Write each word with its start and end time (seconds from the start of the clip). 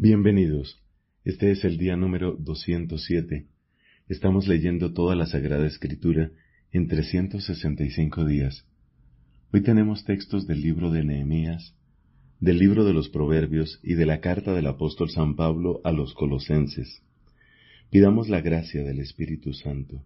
Bienvenidos. 0.00 0.80
Este 1.24 1.50
es 1.50 1.64
el 1.64 1.76
día 1.76 1.96
número 1.96 2.36
207. 2.38 3.48
Estamos 4.08 4.46
leyendo 4.46 4.92
toda 4.92 5.16
la 5.16 5.26
Sagrada 5.26 5.66
Escritura 5.66 6.30
en 6.70 6.86
365 6.86 8.24
días. 8.24 8.64
Hoy 9.52 9.62
tenemos 9.62 10.04
textos 10.04 10.46
del 10.46 10.60
libro 10.60 10.92
de 10.92 11.02
Nehemías, 11.02 11.74
del 12.38 12.60
libro 12.60 12.84
de 12.84 12.92
los 12.92 13.08
Proverbios 13.08 13.80
y 13.82 13.94
de 13.94 14.06
la 14.06 14.20
carta 14.20 14.54
del 14.54 14.68
apóstol 14.68 15.10
San 15.10 15.34
Pablo 15.34 15.80
a 15.82 15.90
los 15.90 16.14
Colosenses. 16.14 17.02
Pidamos 17.90 18.28
la 18.28 18.40
gracia 18.40 18.84
del 18.84 19.00
Espíritu 19.00 19.52
Santo. 19.52 20.04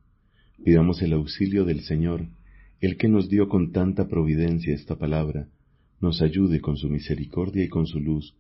Pidamos 0.65 1.03
el 1.03 1.13
auxilio 1.13 1.67
del 1.67 1.83
Señor, 1.83 2.29
el 2.81 2.97
que 2.97 3.09
nos 3.09 3.29
dio 3.29 3.47
con 3.51 3.73
tanta 3.73 4.09
providencia 4.09 4.75
esta 4.75 4.97
palabra, 4.97 5.51
nos 6.01 6.23
ayude 6.23 6.63
con 6.63 6.79
su 6.79 6.89
misericordia 6.89 7.63
y 7.63 7.69
con 7.69 7.87
su 7.87 8.01
luz 8.01 8.35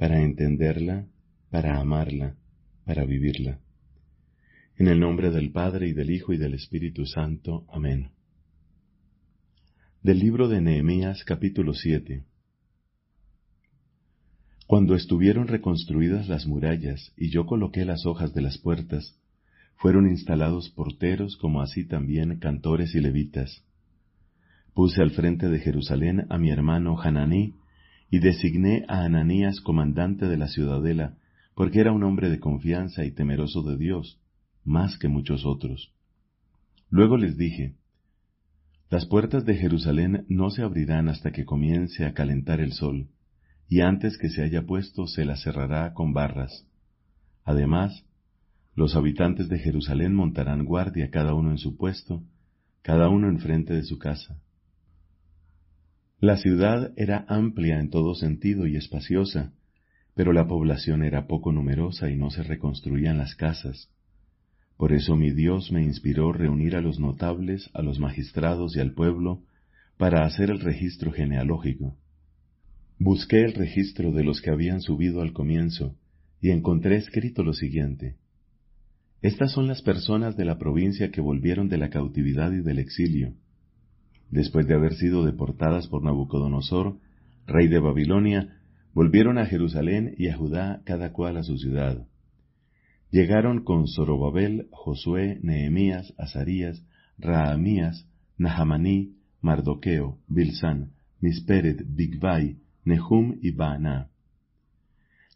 para 0.00 0.22
entenderla, 0.22 1.04
para 1.50 1.78
amarla, 1.78 2.34
para 2.86 3.04
vivirla. 3.04 3.60
En 4.78 4.88
el 4.88 4.98
nombre 4.98 5.30
del 5.30 5.52
Padre 5.52 5.88
y 5.88 5.92
del 5.92 6.10
Hijo 6.10 6.32
y 6.32 6.38
del 6.38 6.54
Espíritu 6.54 7.04
Santo. 7.04 7.66
Amén. 7.70 8.08
Del 10.02 10.18
libro 10.18 10.48
de 10.48 10.62
Nehemías 10.62 11.22
capítulo 11.24 11.74
7. 11.74 12.24
Cuando 14.66 14.94
estuvieron 14.94 15.48
reconstruidas 15.48 16.28
las 16.28 16.46
murallas 16.46 17.12
y 17.14 17.28
yo 17.28 17.44
coloqué 17.44 17.84
las 17.84 18.06
hojas 18.06 18.32
de 18.32 18.40
las 18.40 18.56
puertas, 18.56 19.18
fueron 19.76 20.08
instalados 20.08 20.70
porteros 20.70 21.36
como 21.36 21.60
así 21.60 21.86
también 21.86 22.38
cantores 22.38 22.94
y 22.94 23.00
levitas. 23.00 23.66
Puse 24.72 25.02
al 25.02 25.10
frente 25.10 25.50
de 25.50 25.58
Jerusalén 25.58 26.24
a 26.30 26.38
mi 26.38 26.48
hermano 26.50 26.98
Hananí, 26.98 27.59
y 28.10 28.18
designé 28.18 28.84
a 28.88 29.04
Ananías 29.04 29.60
comandante 29.60 30.26
de 30.26 30.36
la 30.36 30.48
ciudadela, 30.48 31.16
porque 31.54 31.80
era 31.80 31.92
un 31.92 32.02
hombre 32.02 32.28
de 32.28 32.40
confianza 32.40 33.04
y 33.04 33.12
temeroso 33.12 33.62
de 33.62 33.76
Dios, 33.76 34.20
más 34.64 34.98
que 34.98 35.08
muchos 35.08 35.46
otros. 35.46 35.92
Luego 36.90 37.16
les 37.16 37.36
dije, 37.36 37.76
Las 38.90 39.06
puertas 39.06 39.44
de 39.44 39.54
Jerusalén 39.54 40.24
no 40.28 40.50
se 40.50 40.62
abrirán 40.62 41.08
hasta 41.08 41.30
que 41.30 41.44
comience 41.44 42.04
a 42.04 42.12
calentar 42.12 42.60
el 42.60 42.72
sol, 42.72 43.08
y 43.68 43.82
antes 43.82 44.18
que 44.18 44.28
se 44.28 44.42
haya 44.42 44.66
puesto 44.66 45.06
se 45.06 45.24
las 45.24 45.42
cerrará 45.42 45.94
con 45.94 46.12
barras. 46.12 46.66
Además, 47.44 48.04
los 48.74 48.96
habitantes 48.96 49.48
de 49.48 49.60
Jerusalén 49.60 50.14
montarán 50.14 50.64
guardia 50.64 51.10
cada 51.10 51.34
uno 51.34 51.52
en 51.52 51.58
su 51.58 51.76
puesto, 51.76 52.24
cada 52.82 53.08
uno 53.08 53.28
enfrente 53.28 53.74
de 53.74 53.84
su 53.84 53.98
casa. 53.98 54.40
La 56.20 56.36
ciudad 56.36 56.92
era 56.98 57.24
amplia 57.28 57.80
en 57.80 57.88
todo 57.88 58.14
sentido 58.14 58.66
y 58.66 58.76
espaciosa, 58.76 59.54
pero 60.14 60.34
la 60.34 60.46
población 60.46 61.02
era 61.02 61.26
poco 61.26 61.50
numerosa 61.50 62.10
y 62.10 62.16
no 62.16 62.30
se 62.30 62.42
reconstruían 62.42 63.16
las 63.16 63.34
casas. 63.34 63.88
Por 64.76 64.92
eso 64.92 65.16
mi 65.16 65.30
Dios 65.30 65.72
me 65.72 65.82
inspiró 65.82 66.30
reunir 66.34 66.76
a 66.76 66.82
los 66.82 67.00
notables, 67.00 67.70
a 67.72 67.80
los 67.80 67.98
magistrados 67.98 68.76
y 68.76 68.80
al 68.80 68.92
pueblo 68.92 69.44
para 69.96 70.26
hacer 70.26 70.50
el 70.50 70.60
registro 70.60 71.10
genealógico. 71.10 71.96
Busqué 72.98 73.42
el 73.42 73.54
registro 73.54 74.12
de 74.12 74.22
los 74.22 74.42
que 74.42 74.50
habían 74.50 74.82
subido 74.82 75.22
al 75.22 75.32
comienzo 75.32 75.96
y 76.42 76.50
encontré 76.50 76.96
escrito 76.96 77.42
lo 77.42 77.54
siguiente. 77.54 78.16
Estas 79.22 79.52
son 79.52 79.68
las 79.68 79.80
personas 79.80 80.36
de 80.36 80.44
la 80.44 80.58
provincia 80.58 81.10
que 81.10 81.22
volvieron 81.22 81.70
de 81.70 81.78
la 81.78 81.88
cautividad 81.88 82.52
y 82.52 82.60
del 82.60 82.78
exilio 82.78 83.32
después 84.30 84.66
de 84.66 84.74
haber 84.74 84.94
sido 84.94 85.24
deportadas 85.24 85.88
por 85.88 86.02
Nabucodonosor, 86.02 86.98
rey 87.46 87.68
de 87.68 87.80
Babilonia, 87.80 88.60
volvieron 88.94 89.38
a 89.38 89.46
Jerusalén 89.46 90.14
y 90.16 90.28
a 90.28 90.36
Judá 90.36 90.82
cada 90.84 91.12
cual 91.12 91.36
a 91.36 91.42
su 91.42 91.56
ciudad. 91.56 92.06
Llegaron 93.10 93.64
con 93.64 93.88
Zorobabel, 93.88 94.68
Josué, 94.70 95.40
Nehemías, 95.42 96.14
Azarías, 96.16 96.84
Rahamías, 97.18 98.06
Nahamaní, 98.38 99.16
Mardoqueo, 99.40 100.18
Bilsán, 100.28 100.92
Misperet, 101.20 101.82
Bigvai, 101.86 102.58
Nehum 102.84 103.38
y 103.42 103.50
Baana. 103.50 104.10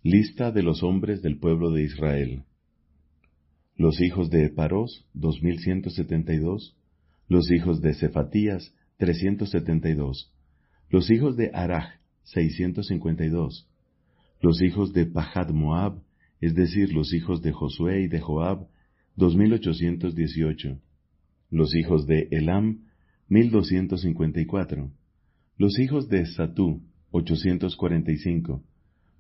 Lista 0.02 0.52
de 0.52 0.62
los 0.62 0.82
hombres 0.82 1.20
del 1.22 1.38
pueblo 1.38 1.70
de 1.70 1.82
Israel. 1.82 2.44
Los 3.76 4.00
hijos 4.00 4.30
de 4.30 4.48
Paros, 4.50 5.06
2172. 5.14 6.76
Los 7.28 7.50
hijos 7.50 7.80
de 7.80 7.94
Cefatías, 7.94 8.72
372. 8.98 10.32
Los 10.88 11.10
hijos 11.10 11.36
de 11.36 11.50
Araj, 11.52 11.98
652. 12.24 13.68
Los 14.40 14.62
hijos 14.62 14.92
de 14.92 15.06
Pahad 15.06 15.50
Moab, 15.50 16.02
es 16.40 16.54
decir, 16.54 16.92
los 16.92 17.12
hijos 17.12 17.42
de 17.42 17.52
Josué 17.52 18.02
y 18.02 18.08
de 18.08 18.20
Joab, 18.20 18.68
2818. 19.16 20.78
Los 21.50 21.74
hijos 21.74 22.06
de 22.06 22.28
Elam, 22.30 22.84
1254. 23.28 24.90
Los 25.56 25.78
hijos 25.78 26.08
de 26.08 26.26
Satú, 26.26 26.82
845. 27.10 28.62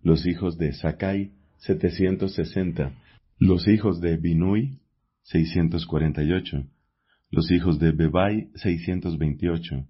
Los 0.02 0.26
hijos 0.26 0.58
de 0.58 0.72
Sakai, 0.72 1.32
760. 1.58 2.92
Los 3.38 3.66
hijos 3.68 4.00
de 4.00 4.16
Binui, 4.16 4.78
648 5.22 6.66
los 7.34 7.50
hijos 7.50 7.80
de 7.80 7.90
Bebai 7.90 8.48
628, 8.54 9.88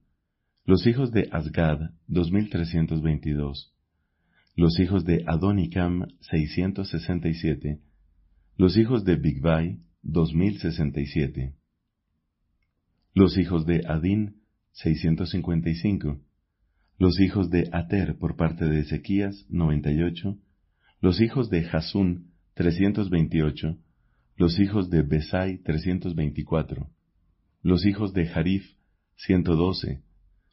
los 0.65 0.87
hijos 0.87 1.13
de 1.13 1.29
Asgad 1.31 1.79
2322, 2.07 3.75
los 4.57 4.81
hijos 4.81 5.05
de 5.05 5.25
Adonicam 5.27 6.07
667, 6.21 7.81
los 8.57 8.79
hijos 8.79 9.05
de 9.05 9.17
Bigvai 9.17 9.79
2067, 10.01 11.53
los 13.13 13.37
hijos 13.37 13.67
de 13.67 13.83
Adin 13.87 14.37
655, 14.73 16.23
los 16.99 17.21
hijos 17.21 17.51
de 17.51 17.69
Ater 17.73 18.17
por 18.17 18.37
parte 18.37 18.65
de 18.65 18.81
Ezequías 18.81 19.45
98, 19.51 20.39
los 21.03 21.21
hijos 21.21 21.51
de 21.51 21.69
Hasun 21.71 22.31
328, 22.55 23.77
los 24.37 24.59
hijos 24.59 24.89
de 24.89 25.03
Besai 25.03 25.59
324, 25.59 26.89
los 27.65 27.87
hijos 27.87 28.13
de 28.13 28.29
Harif, 28.29 28.63
ciento 29.17 29.57
doce, 29.57 30.03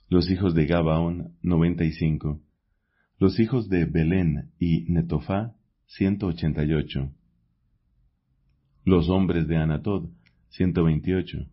los 0.07 0.31
hijos 0.31 0.55
de 0.55 0.65
Gabaón, 0.65 1.35
noventa 1.41 1.83
y 1.83 1.91
cinco, 1.91 2.41
los 3.19 3.37
hijos 3.37 3.67
de 3.67 3.83
Belén 3.83 4.53
y 4.57 4.85
Netofá, 4.89 5.53
ciento 5.87 6.27
ochenta 6.27 6.63
y 6.63 6.71
ocho, 6.71 7.11
los 8.85 9.09
hombres 9.09 9.45
de 9.49 9.57
Anatod, 9.57 10.09
ciento 10.51 10.85
veintiocho, 10.85 11.49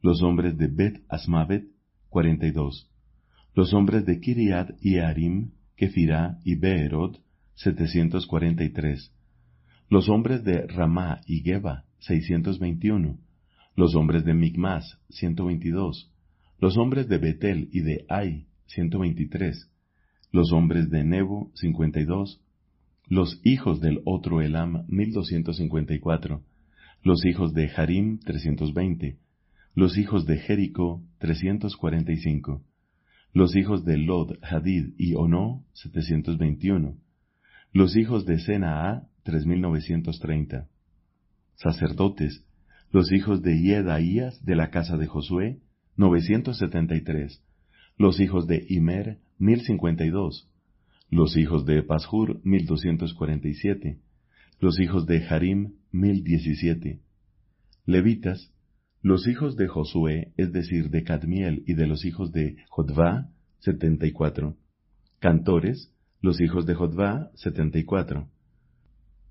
los 0.00 0.22
hombres 0.22 0.56
de 0.58 0.68
Bet 0.68 1.02
Asmavet, 1.08 1.66
cuarenta 2.08 2.46
y 2.46 2.52
dos, 2.52 2.88
los 3.52 3.74
hombres 3.74 4.06
de 4.06 4.20
Kiriat 4.20 4.80
y 4.80 4.98
Arim, 4.98 5.54
Kefirá 5.74 6.38
y 6.44 6.54
Beerod, 6.54 7.16
setecientos 7.54 8.28
cuarenta 8.28 8.62
y 8.62 8.70
tres, 8.70 9.12
los 9.88 10.08
hombres 10.08 10.44
de 10.44 10.68
Ramá 10.68 11.20
y 11.26 11.40
Geba, 11.40 11.84
seiscientos 11.98 12.60
veintiuno, 12.60 13.18
los 13.76 13.94
hombres 13.94 14.24
de 14.24 14.34
Migmas, 14.34 14.98
122, 15.10 16.10
los 16.58 16.76
hombres 16.76 17.08
de 17.08 17.18
Betel 17.18 17.68
y 17.72 17.80
de 17.80 18.04
Ai, 18.08 18.46
123, 18.66 19.70
los 20.30 20.52
hombres 20.52 20.90
de 20.90 21.04
Nebo, 21.04 21.50
52, 21.54 22.40
los 23.08 23.40
hijos 23.44 23.80
del 23.80 24.00
otro 24.04 24.40
Elam, 24.40 24.84
1254, 24.88 26.42
los 27.02 27.24
hijos 27.24 27.52
de 27.52 27.70
Harim, 27.76 28.18
320, 28.20 29.18
los 29.74 29.98
hijos 29.98 30.24
de 30.26 30.38
Jericó, 30.38 31.02
345, 31.18 32.62
los 33.32 33.56
hijos 33.56 33.84
de 33.84 33.98
Lod, 33.98 34.38
Hadid 34.42 34.94
y 34.96 35.14
Ono, 35.14 35.64
721, 35.74 36.96
los 37.72 37.96
hijos 37.96 38.24
de 38.24 38.38
Senaa, 38.38 39.08
3930, 39.24 40.68
sacerdotes, 41.56 42.44
los 42.94 43.10
hijos 43.10 43.42
de 43.42 43.60
Yedaías 43.60 44.40
de 44.44 44.54
la 44.54 44.70
casa 44.70 44.96
de 44.96 45.08
Josué, 45.08 45.58
973. 45.96 47.42
Los 47.98 48.20
hijos 48.20 48.46
de 48.46 48.64
Imer, 48.68 49.18
1052. 49.38 50.48
Los 51.10 51.36
hijos 51.36 51.66
de 51.66 51.82
Pashur, 51.82 52.40
1247. 52.44 53.98
Los 54.60 54.78
hijos 54.78 55.06
de 55.06 55.26
Harim, 55.26 55.72
1017. 55.90 57.00
Levitas, 57.84 58.52
los 59.02 59.26
hijos 59.26 59.56
de 59.56 59.66
Josué, 59.66 60.32
es 60.36 60.52
decir, 60.52 60.90
de 60.90 61.02
Cadmiel 61.02 61.64
y 61.66 61.74
de 61.74 61.88
los 61.88 62.04
hijos 62.04 62.30
de 62.30 62.58
Jodvá, 62.68 63.28
74. 63.58 64.56
Cantores, 65.18 65.92
los 66.20 66.40
hijos 66.40 66.64
de 66.64 66.76
Jodvá, 66.76 67.32
74. 67.34 68.28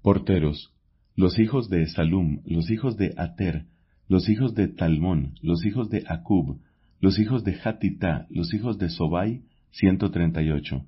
Porteros, 0.02 0.73
los 1.16 1.38
hijos 1.38 1.70
de 1.70 1.86
Salum, 1.88 2.42
los 2.46 2.72
hijos 2.72 2.98
de 2.98 3.14
Ater, 3.18 3.66
los 4.08 4.30
hijos 4.30 4.56
de 4.56 4.68
Talmón, 4.68 5.36
los 5.42 5.64
hijos 5.66 5.90
de 5.90 6.04
Acub, 6.08 6.60
los 7.00 7.20
hijos 7.20 7.44
de 7.44 7.58
Hatita, 7.64 8.28
los 8.30 8.54
hijos 8.54 8.78
de 8.78 8.90
Sobai, 8.90 9.44
138. 9.72 10.86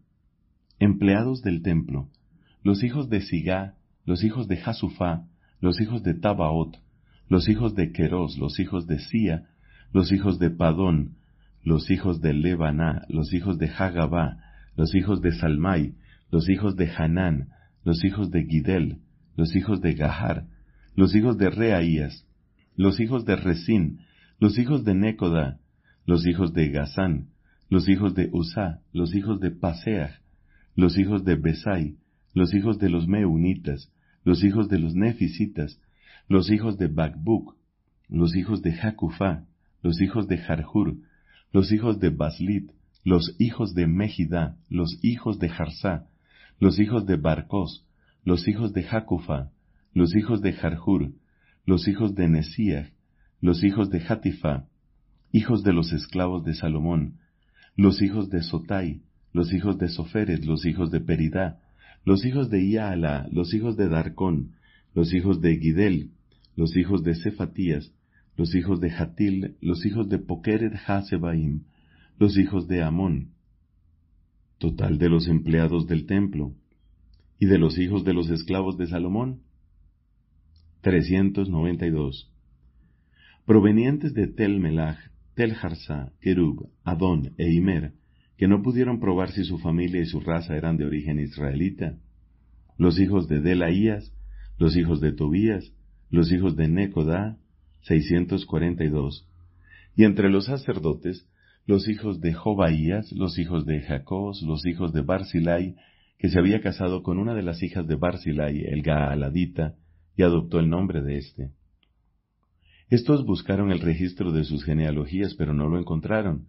Empleados 0.80 1.42
del 1.42 1.62
templo, 1.62 2.10
los 2.64 2.84
hijos 2.84 3.10
de 3.10 3.22
Sigá, 3.22 3.76
los 4.06 4.24
hijos 4.24 4.48
de 4.48 4.60
Hasufá, 4.64 5.28
los 5.60 5.80
hijos 5.80 6.04
de 6.04 6.14
Tabaot, 6.16 6.78
los 7.30 7.48
hijos 7.48 7.76
de 7.76 7.92
Queros, 7.92 8.38
los 8.38 8.60
hijos 8.60 8.88
de 8.88 9.00
Sia, 9.00 9.48
los 9.94 10.12
hijos 10.12 10.40
de 10.40 10.50
Padón, 10.50 11.18
los 11.64 11.90
hijos 11.90 12.22
de 12.22 12.34
Lebaná, 12.34 13.04
los 13.10 13.34
hijos 13.34 13.58
de 13.58 13.68
Hagabá, 13.68 14.38
los 14.76 14.94
hijos 14.96 15.22
de 15.22 15.32
Salmai, 15.34 15.96
los 16.32 16.50
hijos 16.50 16.76
de 16.76 16.90
Hanán, 16.90 17.50
los 17.84 18.04
hijos 18.04 18.30
de 18.32 18.44
Gidel, 18.46 19.00
los 19.36 19.56
hijos 19.56 19.82
de 19.82 19.94
Gahar, 19.94 20.48
los 20.96 21.16
hijos 21.16 21.38
de 21.38 21.50
Reaías, 21.50 22.26
los 22.76 23.00
hijos 23.00 23.26
de 23.26 23.36
Resín, 23.36 24.00
los 24.40 24.58
hijos 24.58 24.84
de 24.84 24.96
Necoda, 24.96 25.60
los 26.06 26.26
hijos 26.26 26.54
de 26.54 26.70
Gazán, 26.70 27.30
los 27.70 27.90
hijos 27.90 28.14
de 28.16 28.30
Usá, 28.32 28.82
los 28.94 29.16
hijos 29.16 29.40
de 29.40 29.52
Paseah, 29.52 30.20
los 30.76 30.98
hijos 30.98 31.24
de 31.24 31.36
Besai, 31.36 31.96
los 32.34 32.54
hijos 32.54 32.80
de 32.80 32.90
los 32.90 33.08
Meunitas, 33.08 33.92
los 34.24 34.44
hijos 34.44 34.68
de 34.70 34.80
los 34.80 34.94
Nefisitas, 34.94 35.80
los 36.28 36.52
hijos 36.52 36.78
de 36.78 36.88
Bakbuk, 36.88 37.56
los 38.10 38.36
hijos 38.36 38.62
de 38.62 38.74
Jacufá, 38.74 39.46
los 39.82 40.02
hijos 40.02 40.28
de 40.28 40.38
Jarhur, 40.38 40.98
los 41.52 41.72
hijos 41.72 42.00
de 42.00 42.10
Baslit, 42.10 42.72
los 43.04 43.36
hijos 43.40 43.74
de 43.74 43.88
Mejidá, 43.88 44.58
los 44.70 45.00
hijos 45.04 45.40
de 45.40 45.50
Jarsá, 45.50 46.08
los 46.60 46.80
hijos 46.80 47.06
de 47.06 47.18
Barcos, 47.18 47.86
los 48.26 48.48
hijos 48.48 48.74
de 48.74 48.84
Jacufá, 48.84 49.52
los 49.94 50.16
hijos 50.16 50.42
de 50.42 50.52
Jarhur, 50.54 51.14
los 51.66 51.88
hijos 51.88 52.16
de 52.16 52.28
Nesíah, 52.28 52.92
los 53.40 53.64
hijos 53.64 53.92
de 53.92 54.00
Hatifá, 54.00 54.68
hijos 55.32 55.64
de 55.64 55.72
los 55.72 55.94
esclavos 55.94 56.44
de 56.44 56.56
Salomón, 56.56 57.20
los 57.76 58.02
hijos 58.02 58.30
de 58.30 58.42
Sotai, 58.42 59.04
los 59.32 59.54
hijos 59.54 59.78
de 59.78 59.90
Soferet, 59.90 60.44
los 60.44 60.66
hijos 60.66 60.90
de 60.90 61.02
Peridá, 61.02 61.60
los 62.04 62.26
hijos 62.26 62.50
de 62.50 62.66
Iala, 62.66 63.28
los 63.32 63.54
hijos 63.54 63.78
de 63.78 63.90
Darcón, 63.90 64.56
los 64.96 65.14
hijos 65.14 65.40
de 65.40 65.58
Gidel, 65.58 66.12
los 66.56 66.76
hijos 66.76 67.04
de 67.04 67.16
Cefatías, 67.16 67.94
los 68.38 68.56
hijos 68.56 68.80
de 68.80 68.92
Hatil, 68.92 69.56
los 69.62 69.86
hijos 69.86 70.10
de 70.10 70.18
Pokeret 70.18 70.74
Hasebaim, 70.88 71.66
los 72.18 72.38
hijos 72.38 72.68
de 72.68 72.82
Amón. 72.82 73.34
Total 74.58 74.98
de 74.98 75.10
los 75.10 75.28
empleados 75.28 75.86
del 75.86 76.06
templo. 76.06 76.56
¿Y 77.40 77.48
de 77.48 77.58
los 77.58 77.78
hijos 77.78 78.04
de 78.06 78.14
los 78.14 78.30
esclavos 78.30 78.78
de 78.78 78.88
Salomón? 78.88 79.42
392. 80.82 82.32
Provenientes 83.46 84.14
de 84.14 84.28
Tel 84.28 84.60
Melach, 84.60 85.00
Tel 85.36 85.56
Harsá, 85.62 86.14
Kerub, 86.22 86.70
Adón 86.84 87.34
e 87.38 87.52
Imer, 87.52 87.94
que 88.38 88.48
no 88.48 88.62
pudieron 88.62 89.00
probar 89.00 89.32
si 89.32 89.44
su 89.44 89.58
familia 89.58 90.02
y 90.02 90.06
su 90.06 90.20
raza 90.20 90.56
eran 90.56 90.78
de 90.78 90.86
origen 90.86 91.20
israelita. 91.20 91.98
Los 92.78 93.00
hijos 93.00 93.28
de 93.28 93.42
Delaías, 93.42 94.14
los 94.58 94.78
hijos 94.78 95.02
de 95.02 95.12
Tobías, 95.12 95.74
los 96.10 96.32
hijos 96.32 96.56
de 96.56 96.68
Necodá, 96.68 97.38
642. 97.82 99.28
Y 99.96 100.04
entre 100.04 100.30
los 100.30 100.46
sacerdotes, 100.46 101.28
los 101.66 101.88
hijos 101.88 102.22
de 102.22 102.34
Jobaías, 102.34 103.12
los 103.12 103.38
hijos 103.40 103.66
de 103.66 103.82
Jacós, 103.82 104.42
los 104.42 104.66
hijos 104.66 104.94
de 104.94 105.02
Barzilai, 105.02 105.76
que 106.18 106.30
se 106.30 106.40
había 106.40 106.62
casado 106.62 107.04
con 107.04 107.18
una 107.18 107.34
de 107.34 107.44
las 107.44 107.62
hijas 107.62 107.88
de 107.88 107.96
Barzilai, 107.96 108.64
el 108.66 108.82
Gaaladita, 108.82 109.76
y 110.18 110.24
adoptó 110.24 110.60
el 110.60 110.70
nombre 110.70 111.02
de 111.02 111.18
éste. 111.18 111.52
Estos 112.90 113.26
buscaron 113.26 113.72
el 113.72 113.80
registro 113.80 114.32
de 114.32 114.44
sus 114.44 114.64
genealogías, 114.64 115.34
pero 115.36 115.54
no 115.54 115.68
lo 115.68 115.80
encontraron. 115.80 116.48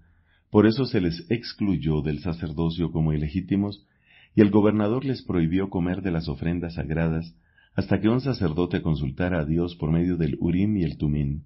Por 0.50 0.66
eso 0.66 0.84
se 0.84 1.00
les 1.00 1.26
excluyó 1.30 2.02
del 2.02 2.20
sacerdocio 2.20 2.92
como 2.92 3.12
ilegítimos, 3.12 3.86
y 4.34 4.42
el 4.42 4.50
gobernador 4.50 5.04
les 5.04 5.22
prohibió 5.22 5.70
comer 5.70 6.02
de 6.02 6.10
las 6.10 6.28
ofrendas 6.28 6.74
sagradas 6.74 7.34
hasta 7.74 8.00
que 8.00 8.08
un 8.08 8.20
sacerdote 8.20 8.80
consultara 8.80 9.40
a 9.40 9.44
Dios 9.44 9.76
por 9.76 9.90
medio 9.90 10.16
del 10.16 10.36
Urim 10.40 10.76
y 10.76 10.84
el 10.84 10.96
Tumín. 10.96 11.44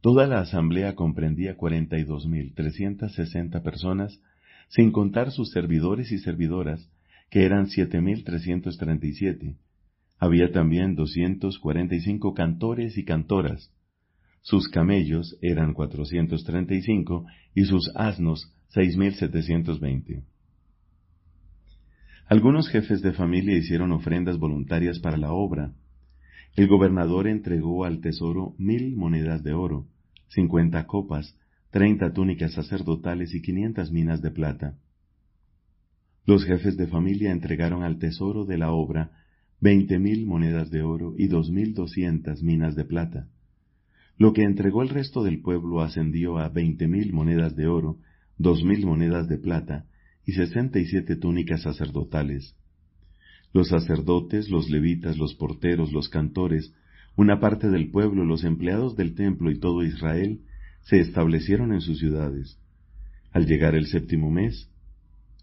Toda 0.00 0.26
la 0.26 0.40
asamblea 0.40 0.94
comprendía 0.94 1.56
cuarenta 1.56 1.98
y 1.98 2.04
dos 2.04 2.26
mil 2.26 2.54
trescientas 2.54 3.12
sesenta 3.12 3.62
personas, 3.62 4.20
sin 4.70 4.90
contar 4.92 5.30
sus 5.30 5.50
servidores 5.50 6.10
y 6.10 6.18
servidoras, 6.18 6.88
que 7.28 7.44
eran 7.44 7.68
siete 7.68 8.00
mil 8.00 8.24
trescientos 8.24 8.78
treinta 8.78 9.06
y 9.06 9.12
siete. 9.12 9.56
Había 10.18 10.50
también 10.52 10.96
doscientos 10.96 11.58
cuarenta 11.58 11.94
y 11.94 12.00
cinco 12.00 12.34
cantores 12.34 12.96
y 12.96 13.04
cantoras. 13.04 13.70
Sus 14.42 14.68
camellos 14.68 15.36
eran 15.42 15.74
cuatrocientos 15.74 16.44
treinta 16.44 16.74
y 16.74 16.82
cinco 16.82 17.26
y 17.54 17.64
sus 17.64 17.90
asnos 17.94 18.52
seis 18.68 18.96
mil 18.96 19.12
setecientos 19.14 19.80
veinte. 19.80 20.22
Algunos 22.26 22.68
jefes 22.68 23.02
de 23.02 23.12
familia 23.12 23.58
hicieron 23.58 23.92
ofrendas 23.92 24.38
voluntarias 24.38 25.00
para 25.00 25.16
la 25.16 25.32
obra. 25.32 25.72
El 26.54 26.68
gobernador 26.68 27.26
entregó 27.26 27.84
al 27.84 28.00
tesoro 28.00 28.54
mil 28.56 28.96
monedas 28.96 29.42
de 29.42 29.52
oro, 29.52 29.86
cincuenta 30.28 30.86
copas, 30.86 31.36
treinta 31.70 32.12
túnicas 32.12 32.52
sacerdotales 32.52 33.34
y 33.34 33.42
quinientas 33.42 33.92
minas 33.92 34.20
de 34.22 34.30
plata. 34.30 34.78
Los 36.26 36.44
jefes 36.44 36.76
de 36.76 36.86
familia 36.86 37.30
entregaron 37.30 37.82
al 37.82 37.98
tesoro 37.98 38.44
de 38.44 38.58
la 38.58 38.72
obra 38.72 39.12
veinte 39.60 39.98
mil 39.98 40.26
monedas 40.26 40.70
de 40.70 40.82
oro 40.82 41.14
y 41.16 41.28
dos 41.28 41.50
mil 41.50 41.74
doscientas 41.74 42.42
minas 42.42 42.74
de 42.74 42.84
plata. 42.84 43.28
Lo 44.16 44.32
que 44.32 44.42
entregó 44.42 44.82
el 44.82 44.88
resto 44.88 45.22
del 45.22 45.40
pueblo 45.40 45.80
ascendió 45.80 46.38
a 46.38 46.48
veinte 46.48 46.88
mil 46.88 47.12
monedas 47.12 47.56
de 47.56 47.66
oro, 47.66 47.98
dos 48.36 48.64
mil 48.64 48.84
monedas 48.84 49.28
de 49.28 49.38
plata 49.38 49.86
y 50.26 50.32
sesenta 50.32 50.78
y 50.78 50.86
siete 50.86 51.16
túnicas 51.16 51.62
sacerdotales. 51.62 52.56
Los 53.52 53.68
sacerdotes, 53.68 54.48
los 54.50 54.70
levitas, 54.70 55.16
los 55.18 55.34
porteros, 55.34 55.92
los 55.92 56.08
cantores, 56.08 56.74
una 57.16 57.40
parte 57.40 57.68
del 57.68 57.90
pueblo, 57.90 58.24
los 58.24 58.44
empleados 58.44 58.96
del 58.96 59.14
templo 59.14 59.50
y 59.50 59.58
todo 59.58 59.82
Israel, 59.84 60.40
se 60.82 61.00
establecieron 61.00 61.72
en 61.72 61.80
sus 61.80 61.98
ciudades. 61.98 62.58
Al 63.32 63.46
llegar 63.46 63.74
el 63.74 63.86
séptimo 63.86 64.30
mes, 64.30 64.70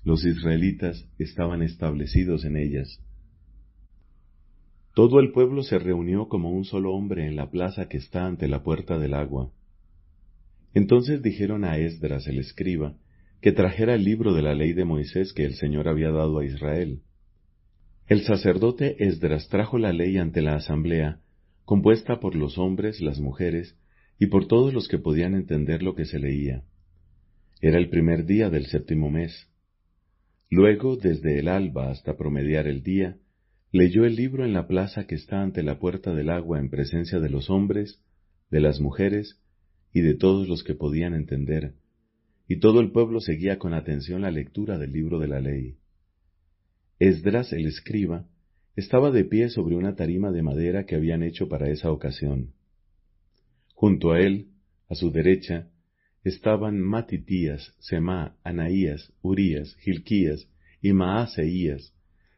los 0.04 0.25
israelitas 0.25 1.07
estaban 1.18 1.62
establecidos 1.62 2.45
en 2.45 2.57
ellas. 2.57 3.01
Todo 4.94 5.19
el 5.19 5.31
pueblo 5.31 5.63
se 5.63 5.78
reunió 5.78 6.28
como 6.28 6.50
un 6.50 6.66
solo 6.66 6.94
hombre 6.94 7.28
en 7.28 7.36
la 7.36 7.51
plaza 7.51 7.88
que 7.88 7.98
está 7.98 8.25
ante 8.25 8.48
la 8.48 8.63
puerta 8.63 8.98
del 8.98 9.13
agua. 9.13 9.51
Entonces 10.74 11.22
dijeron 11.22 11.63
a 11.63 11.78
Esdras 11.78 12.28
el 12.28 12.39
escriba, 12.39 12.95
que 13.42 13.51
trajera 13.51 13.95
el 13.95 14.04
libro 14.04 14.34
de 14.34 14.42
la 14.42 14.56
ley 14.56 14.74
de 14.74 14.86
Moisés 14.86 15.34
que 15.34 15.45
el 15.45 15.54
Señor 15.56 15.88
había 15.88 16.12
dado 16.12 16.39
a 16.39 16.45
Israel. 16.45 17.01
El 18.07 18.22
sacerdote 18.22 19.06
Esdras 19.06 19.50
trajo 19.50 19.77
la 19.77 19.94
ley 19.94 20.17
ante 20.17 20.41
la 20.41 20.56
asamblea, 20.56 21.20
compuesta 21.65 22.20
por 22.20 22.36
los 22.36 22.58
hombres, 22.58 23.01
las 23.01 23.20
mujeres, 23.20 23.77
y 24.19 24.27
por 24.27 24.47
todos 24.47 24.74
los 24.74 24.88
que 24.88 24.97
podían 24.97 25.36
entender 25.36 25.83
lo 25.83 25.95
que 25.95 26.05
se 26.05 26.19
leía. 26.19 26.63
Era 27.62 27.77
el 27.77 27.89
primer 27.89 28.25
día 28.25 28.50
del 28.50 28.65
séptimo 28.67 29.09
mes. 29.09 29.47
Luego, 30.50 30.95
desde 30.95 31.39
el 31.39 31.47
alba 31.47 31.91
hasta 31.91 32.17
promediar 32.17 32.67
el 32.67 32.83
día, 32.83 33.17
leyó 33.71 34.05
el 34.05 34.15
libro 34.15 34.45
en 34.45 34.53
la 34.53 34.67
plaza 34.67 35.05
que 35.05 35.15
está 35.15 35.41
ante 35.41 35.63
la 35.63 35.79
puerta 35.79 36.13
del 36.13 36.29
agua 36.29 36.59
en 36.59 36.69
presencia 36.69 37.19
de 37.19 37.29
los 37.29 37.50
hombres, 37.50 38.01
de 38.50 38.62
las 38.62 38.79
mujeres 38.79 39.41
y 39.93 40.01
de 40.01 40.13
todos 40.13 40.47
los 40.47 40.63
que 40.63 40.75
podían 40.75 41.13
entender, 41.13 41.74
y 42.47 42.59
todo 42.59 42.79
el 42.79 42.91
pueblo 42.91 43.19
seguía 43.19 43.59
con 43.59 43.74
atención 43.74 44.21
la 44.21 44.31
lectura 44.31 44.77
del 44.77 44.93
libro 44.93 45.19
de 45.19 45.27
la 45.27 45.41
ley. 45.41 45.77
Esdras 47.00 47.51
el 47.51 47.65
escriba 47.65 48.25
estaba 48.75 49.12
de 49.12 49.25
pie 49.25 49.50
sobre 49.50 49.75
una 49.75 49.95
tarima 49.95 50.31
de 50.31 50.43
madera 50.43 50.86
que 50.86 50.95
habían 50.95 51.24
hecho 51.24 51.50
para 51.50 51.69
esa 51.69 51.91
ocasión. 51.91 52.53
Junto 53.79 54.12
a 54.12 54.19
él, 54.19 54.48
a 54.89 54.96
su 54.96 55.12
derecha, 55.12 55.69
estaban 56.24 56.81
Matitías, 56.81 57.75
Semá, 57.77 58.36
Anaías, 58.43 59.13
Urías, 59.22 59.75
Gilquías 59.81 60.50
y 60.81 60.93
Maaseías, 60.93 61.93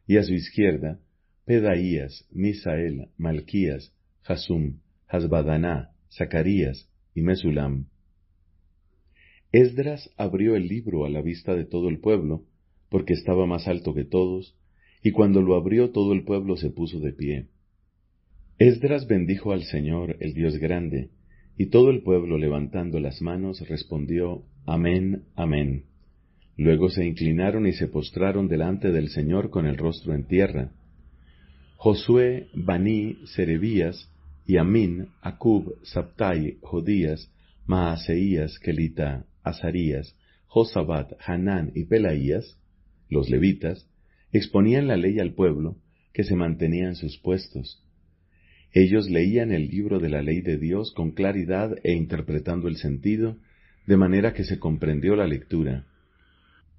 y 0.05 0.17
a 0.17 0.23
su 0.23 0.33
izquierda, 0.33 0.99
Pedaías, 1.45 2.27
Misael, 2.29 3.07
Malquías, 3.17 3.93
Hasum, 4.25 4.81
Hasbadaná, 5.07 5.91
Zacarías 6.11 6.89
y 7.15 7.21
Mesulam. 7.21 7.87
Esdras 9.53 10.09
abrió 10.17 10.57
el 10.57 10.67
libro 10.67 11.05
a 11.05 11.09
la 11.09 11.21
vista 11.21 11.55
de 11.55 11.63
todo 11.63 11.87
el 11.87 12.01
pueblo, 12.01 12.43
porque 12.89 13.13
estaba 13.13 13.45
más 13.45 13.65
alto 13.69 13.93
que 13.93 14.03
todos, 14.03 14.57
y 15.01 15.11
cuando 15.11 15.41
lo 15.41 15.55
abrió 15.55 15.91
todo 15.91 16.11
el 16.11 16.25
pueblo 16.25 16.57
se 16.57 16.69
puso 16.69 16.99
de 16.99 17.13
pie. 17.13 17.47
Esdras 18.57 19.07
bendijo 19.07 19.53
al 19.53 19.63
Señor, 19.63 20.17
el 20.19 20.33
Dios 20.33 20.57
grande, 20.57 21.11
y 21.59 21.65
todo 21.65 21.89
el 21.89 22.03
pueblo 22.03 22.37
levantando 22.37 23.01
las 23.01 23.21
manos 23.21 23.59
respondió, 23.67 24.43
Amén, 24.65 25.25
Amén. 25.35 25.83
Luego 26.55 26.89
se 26.89 27.05
inclinaron 27.05 27.67
y 27.67 27.73
se 27.73 27.89
postraron 27.89 28.47
delante 28.47 28.93
del 28.93 29.09
Señor 29.09 29.49
con 29.49 29.65
el 29.65 29.75
rostro 29.75 30.15
en 30.15 30.25
tierra. 30.25 30.71
Josué, 31.75 32.47
Baní, 32.53 33.17
Serebías, 33.25 34.09
y 34.45 34.55
Amín, 34.55 35.09
Acub, 35.21 35.75
Sabtai, 35.83 36.59
Jodías, 36.61 37.29
Maaseías, 37.65 38.57
Kelita, 38.59 39.25
Azarías, 39.43 40.15
Josabat, 40.47 41.11
Hanán 41.27 41.73
y 41.75 41.83
Pelaías, 41.83 42.57
los 43.09 43.29
levitas, 43.29 43.85
exponían 44.31 44.87
la 44.87 44.95
ley 44.95 45.19
al 45.19 45.33
pueblo, 45.33 45.75
que 46.13 46.23
se 46.23 46.37
mantenía 46.37 46.87
en 46.87 46.95
sus 46.95 47.17
puestos. 47.17 47.83
Ellos 48.71 49.09
leían 49.09 49.51
el 49.51 49.67
libro 49.67 49.99
de 49.99 50.09
la 50.09 50.21
ley 50.21 50.41
de 50.41 50.57
Dios 50.57 50.93
con 50.93 51.11
claridad 51.11 51.75
e 51.83 51.93
interpretando 51.93 52.67
el 52.67 52.77
sentido, 52.77 53.37
de 53.87 53.97
manera 53.97 54.33
que 54.33 54.43
se 54.43 54.59
comprendió 54.59 55.15
la 55.15 55.25
lectura. 55.25 55.87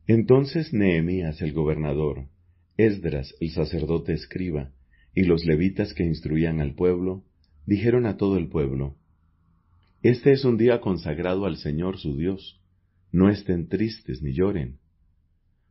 Entonces 0.07 0.73
Nehemías 0.73 1.43
el 1.43 1.53
gobernador, 1.53 2.27
Esdras 2.77 3.35
el 3.41 3.51
sacerdote 3.51 4.13
escriba, 4.13 4.71
y 5.15 5.25
los 5.25 5.45
levitas 5.45 5.93
que 5.93 6.05
instruían 6.05 6.61
al 6.61 6.75
pueblo, 6.75 7.25
dijeron 7.67 8.07
a 8.07 8.17
todo 8.17 8.37
el 8.37 8.49
pueblo, 8.49 8.97
Este 10.03 10.33
es 10.33 10.45
un 10.45 10.57
día 10.57 10.81
consagrado 10.81 11.47
al 11.47 11.57
Señor 11.57 11.99
su 11.99 12.17
Dios, 12.17 12.61
no 13.13 13.29
estén 13.29 13.69
tristes 13.69 14.23
ni 14.23 14.33
lloren, 14.33 14.79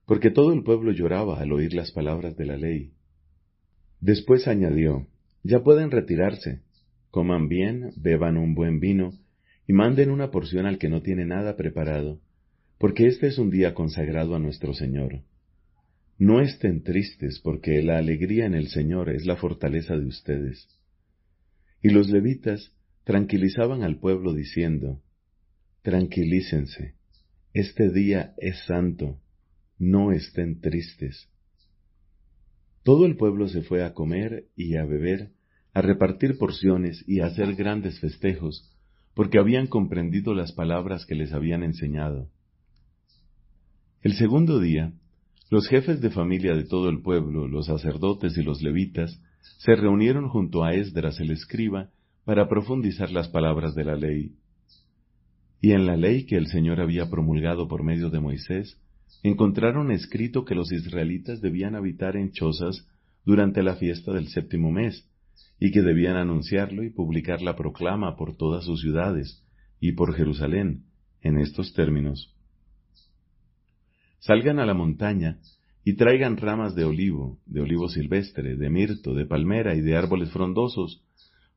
porque 0.05 0.31
todo 0.31 0.51
el 0.51 0.63
pueblo 0.63 0.91
lloraba 0.91 1.39
al 1.39 1.53
oír 1.53 1.73
las 1.73 1.91
palabras 1.91 2.35
de 2.35 2.45
la 2.45 2.57
ley. 2.57 2.91
Después 4.01 4.47
añadió, 4.47 5.07
Ya 5.43 5.63
pueden 5.63 5.91
retirarse, 5.91 6.61
coman 7.11 7.47
bien, 7.47 7.91
beban 7.95 8.37
un 8.37 8.55
buen 8.55 8.79
vino, 8.79 9.13
y 9.67 9.73
manden 9.73 10.09
una 10.09 10.31
porción 10.31 10.65
al 10.65 10.77
que 10.77 10.89
no 10.89 11.01
tiene 11.01 11.25
nada 11.25 11.55
preparado, 11.55 12.19
porque 12.77 13.07
este 13.07 13.27
es 13.27 13.37
un 13.37 13.49
día 13.49 13.73
consagrado 13.73 14.35
a 14.35 14.39
nuestro 14.39 14.73
Señor. 14.73 15.21
No 16.17 16.41
estén 16.41 16.83
tristes, 16.83 17.39
porque 17.39 17.81
la 17.81 17.97
alegría 17.97 18.45
en 18.45 18.53
el 18.53 18.67
Señor 18.67 19.09
es 19.09 19.25
la 19.25 19.37
fortaleza 19.37 19.95
de 19.95 20.05
ustedes. 20.05 20.67
Y 21.81 21.89
los 21.89 22.09
levitas 22.09 22.73
tranquilizaban 23.03 23.83
al 23.83 23.99
pueblo 23.99 24.33
diciendo, 24.33 25.01
Tranquilícense, 25.81 26.95
este 27.53 27.89
día 27.89 28.33
es 28.37 28.65
santo, 28.65 29.21
no 29.77 30.11
estén 30.11 30.59
tristes. 30.59 31.29
Todo 32.89 33.05
el 33.05 33.17
pueblo 33.17 33.47
se 33.47 33.61
fue 33.61 33.83
a 33.83 33.93
comer 33.93 34.45
y 34.55 34.75
a 34.75 34.83
beber, 34.83 35.29
a 35.75 35.81
repartir 35.83 36.39
porciones 36.39 37.07
y 37.07 37.19
a 37.19 37.27
hacer 37.27 37.53
grandes 37.53 37.99
festejos, 37.99 38.67
porque 39.13 39.37
habían 39.37 39.67
comprendido 39.67 40.33
las 40.33 40.53
palabras 40.53 41.05
que 41.05 41.13
les 41.13 41.31
habían 41.31 41.61
enseñado. 41.61 42.31
El 44.01 44.13
segundo 44.13 44.59
día, 44.59 44.91
los 45.51 45.67
jefes 45.67 46.01
de 46.01 46.09
familia 46.09 46.55
de 46.55 46.63
todo 46.63 46.89
el 46.89 47.03
pueblo, 47.03 47.47
los 47.47 47.67
sacerdotes 47.67 48.35
y 48.39 48.41
los 48.41 48.63
levitas, 48.63 49.21
se 49.59 49.75
reunieron 49.75 50.27
junto 50.27 50.63
a 50.63 50.73
Esdras 50.73 51.19
el 51.19 51.29
escriba 51.29 51.91
para 52.25 52.49
profundizar 52.49 53.11
las 53.11 53.27
palabras 53.27 53.75
de 53.75 53.83
la 53.83 53.97
ley. 53.97 54.33
Y 55.61 55.73
en 55.73 55.85
la 55.85 55.95
ley 55.95 56.25
que 56.25 56.37
el 56.37 56.47
Señor 56.47 56.81
había 56.81 57.07
promulgado 57.07 57.67
por 57.67 57.83
medio 57.83 58.09
de 58.09 58.19
Moisés, 58.19 58.79
encontraron 59.23 59.91
escrito 59.91 60.45
que 60.45 60.55
los 60.55 60.71
israelitas 60.71 61.41
debían 61.41 61.75
habitar 61.75 62.15
en 62.15 62.31
chozas 62.31 62.87
durante 63.25 63.63
la 63.63 63.75
fiesta 63.75 64.13
del 64.13 64.27
séptimo 64.27 64.71
mes, 64.71 65.05
y 65.59 65.71
que 65.71 65.81
debían 65.81 66.15
anunciarlo 66.15 66.83
y 66.83 66.89
publicar 66.89 67.41
la 67.41 67.55
proclama 67.55 68.15
por 68.15 68.35
todas 68.37 68.65
sus 68.65 68.81
ciudades 68.81 69.43
y 69.79 69.93
por 69.93 70.13
Jerusalén, 70.15 70.85
en 71.21 71.37
estos 71.37 71.73
términos. 71.73 72.33
Salgan 74.19 74.59
a 74.59 74.65
la 74.65 74.73
montaña 74.73 75.39
y 75.83 75.95
traigan 75.95 76.37
ramas 76.37 76.75
de 76.75 76.85
olivo, 76.85 77.39
de 77.45 77.61
olivo 77.61 77.89
silvestre, 77.89 78.55
de 78.55 78.69
mirto, 78.69 79.13
de 79.13 79.25
palmera 79.25 79.75
y 79.75 79.81
de 79.81 79.95
árboles 79.95 80.29
frondosos, 80.31 81.03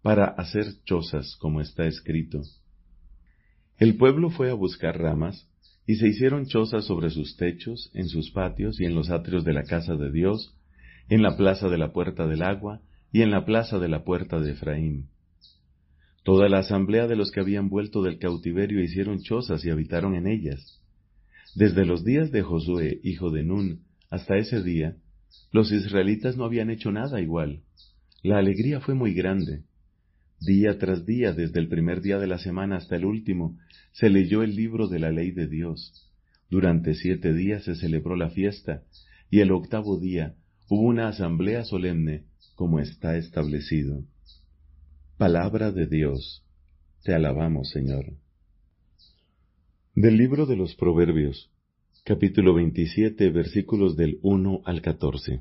para 0.00 0.24
hacer 0.24 0.66
chozas, 0.84 1.36
como 1.36 1.60
está 1.60 1.86
escrito. 1.86 2.42
El 3.78 3.96
pueblo 3.96 4.30
fue 4.30 4.50
a 4.50 4.54
buscar 4.54 4.98
ramas, 4.98 5.48
y 5.86 5.96
se 5.96 6.08
hicieron 6.08 6.46
chozas 6.46 6.84
sobre 6.84 7.10
sus 7.10 7.36
techos, 7.36 7.90
en 7.94 8.08
sus 8.08 8.30
patios 8.30 8.80
y 8.80 8.84
en 8.84 8.94
los 8.94 9.10
atrios 9.10 9.44
de 9.44 9.52
la 9.52 9.64
casa 9.64 9.96
de 9.96 10.12
Dios, 10.12 10.54
en 11.08 11.22
la 11.22 11.36
plaza 11.36 11.68
de 11.68 11.78
la 11.78 11.92
puerta 11.92 12.26
del 12.26 12.42
agua 12.42 12.80
y 13.12 13.22
en 13.22 13.30
la 13.30 13.44
plaza 13.44 13.78
de 13.78 13.88
la 13.88 14.04
puerta 14.04 14.40
de 14.40 14.52
Efraín. 14.52 15.08
Toda 16.22 16.48
la 16.48 16.58
asamblea 16.58 17.08
de 17.08 17.16
los 17.16 17.32
que 17.32 17.40
habían 17.40 17.68
vuelto 17.68 18.02
del 18.02 18.18
cautiverio 18.18 18.82
hicieron 18.82 19.22
chozas 19.22 19.64
y 19.64 19.70
habitaron 19.70 20.14
en 20.14 20.28
ellas. 20.28 20.80
Desde 21.54 21.84
los 21.84 22.04
días 22.04 22.30
de 22.30 22.42
Josué, 22.42 23.00
hijo 23.02 23.30
de 23.30 23.42
Nun, 23.42 23.80
hasta 24.08 24.36
ese 24.36 24.62
día, 24.62 24.96
los 25.50 25.72
israelitas 25.72 26.36
no 26.36 26.44
habían 26.44 26.70
hecho 26.70 26.92
nada 26.92 27.20
igual. 27.20 27.62
La 28.22 28.38
alegría 28.38 28.80
fue 28.80 28.94
muy 28.94 29.14
grande. 29.14 29.64
Día 30.44 30.76
tras 30.76 31.06
día, 31.06 31.32
desde 31.32 31.60
el 31.60 31.68
primer 31.68 32.00
día 32.00 32.18
de 32.18 32.26
la 32.26 32.38
semana 32.38 32.76
hasta 32.76 32.96
el 32.96 33.04
último, 33.04 33.58
se 33.92 34.10
leyó 34.10 34.42
el 34.42 34.56
libro 34.56 34.88
de 34.88 34.98
la 34.98 35.12
ley 35.12 35.30
de 35.30 35.46
Dios. 35.46 36.10
Durante 36.50 36.94
siete 36.94 37.32
días 37.32 37.62
se 37.64 37.76
celebró 37.76 38.16
la 38.16 38.28
fiesta, 38.28 38.82
y 39.30 39.38
el 39.38 39.52
octavo 39.52 40.00
día 40.00 40.34
hubo 40.68 40.82
una 40.82 41.06
asamblea 41.06 41.64
solemne, 41.64 42.24
como 42.56 42.80
está 42.80 43.16
establecido. 43.16 44.02
Palabra 45.16 45.70
de 45.70 45.86
Dios. 45.86 46.44
Te 47.04 47.14
alabamos, 47.14 47.70
Señor. 47.70 48.06
Del 49.94 50.16
libro 50.16 50.46
de 50.46 50.56
los 50.56 50.74
Proverbios, 50.74 51.52
capítulo 52.04 52.54
27, 52.54 53.30
versículos 53.30 53.96
del 53.96 54.18
1 54.22 54.62
al 54.64 54.82
14. 54.82 55.40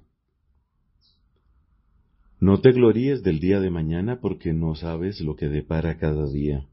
No 2.42 2.60
te 2.60 2.72
gloríes 2.72 3.22
del 3.22 3.40
día 3.40 3.60
de 3.60 3.70
mañana 3.70 4.20
porque 4.20 4.52
no 4.52 4.74
sabes 4.74 5.22
lo 5.22 5.36
que 5.36 5.48
depara 5.48 6.00
cada 6.00 6.28
día. 6.28 6.66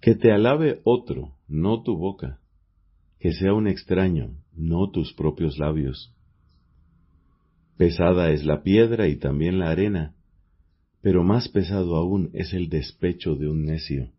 Que 0.00 0.16
te 0.16 0.32
alabe 0.32 0.80
otro, 0.82 1.36
no 1.46 1.84
tu 1.84 1.96
boca, 1.96 2.40
que 3.20 3.32
sea 3.32 3.54
un 3.54 3.68
extraño, 3.68 4.34
no 4.56 4.90
tus 4.90 5.12
propios 5.12 5.56
labios. 5.56 6.12
Pesada 7.76 8.32
es 8.32 8.44
la 8.44 8.64
piedra 8.64 9.06
y 9.06 9.20
también 9.20 9.60
la 9.60 9.70
arena, 9.70 10.16
pero 11.00 11.22
más 11.22 11.48
pesado 11.48 11.94
aún 11.94 12.30
es 12.32 12.52
el 12.54 12.68
despecho 12.70 13.36
de 13.36 13.48
un 13.48 13.64
necio. 13.64 14.10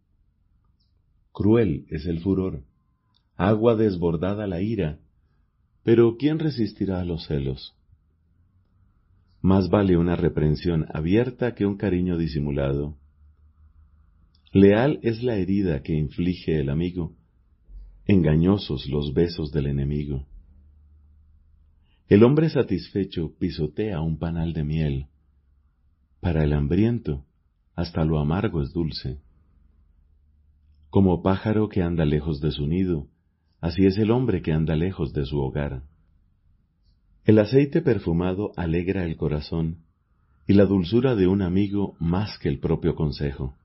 Cruel 1.34 1.88
es 1.90 2.06
el 2.06 2.22
furor, 2.22 2.63
agua 3.36 3.75
desbordada 3.75 4.48
la 4.48 4.62
ira, 4.62 5.00
pero 5.84 6.16
¿quién 6.16 6.40
resistirá 6.40 7.02
a 7.02 7.06
los 7.06 7.28
celos? 7.28 7.75
Más 9.44 9.70
vale 9.70 9.98
una 9.98 10.16
reprensión 10.16 10.86
abierta 10.94 11.54
que 11.54 11.66
un 11.66 11.76
cariño 11.76 12.18
disimulado. 12.18 12.96
Leal 14.54 15.02
es 15.04 15.22
la 15.22 15.36
herida 15.36 15.84
que 15.84 15.94
inflige 15.94 16.62
el 16.62 16.70
amigo, 16.70 17.18
engañosos 18.06 18.88
los 18.88 19.14
besos 19.14 19.52
del 19.52 19.68
enemigo. 19.68 20.26
El 22.08 22.24
hombre 22.24 22.50
satisfecho 22.50 23.34
pisotea 23.38 24.00
un 24.00 24.18
panal 24.18 24.54
de 24.54 24.64
miel. 24.64 25.08
Para 26.22 26.46
el 26.46 26.54
hambriento, 26.54 27.26
hasta 27.76 28.06
lo 28.06 28.20
amargo 28.20 28.62
es 28.62 28.72
dulce. 28.72 29.20
Como 30.90 31.22
pájaro 31.22 31.68
que 31.68 31.82
anda 31.82 32.06
lejos 32.06 32.40
de 32.40 32.52
su 32.52 32.66
nido, 32.66 33.10
así 33.60 33.86
es 33.88 33.98
el 33.98 34.12
hombre 34.12 34.42
que 34.42 34.54
anda 34.54 34.78
lejos 34.78 35.12
de 35.12 35.26
su 35.26 35.38
hogar. 35.42 35.84
El 37.25 37.39
aceite 37.39 37.82
perfumado 37.82 38.51
alegra 38.58 39.06
el 39.06 39.15
corazón, 39.15 39.77
y 40.46 40.53
la 40.53 40.65
dulzura 40.65 41.15
de 41.15 41.25
un 41.25 41.42
amigo 41.42 41.96
más 41.98 42.38
que 42.38 42.50
el 42.50 42.60
propio 42.60 42.96
consejo. 42.96 43.56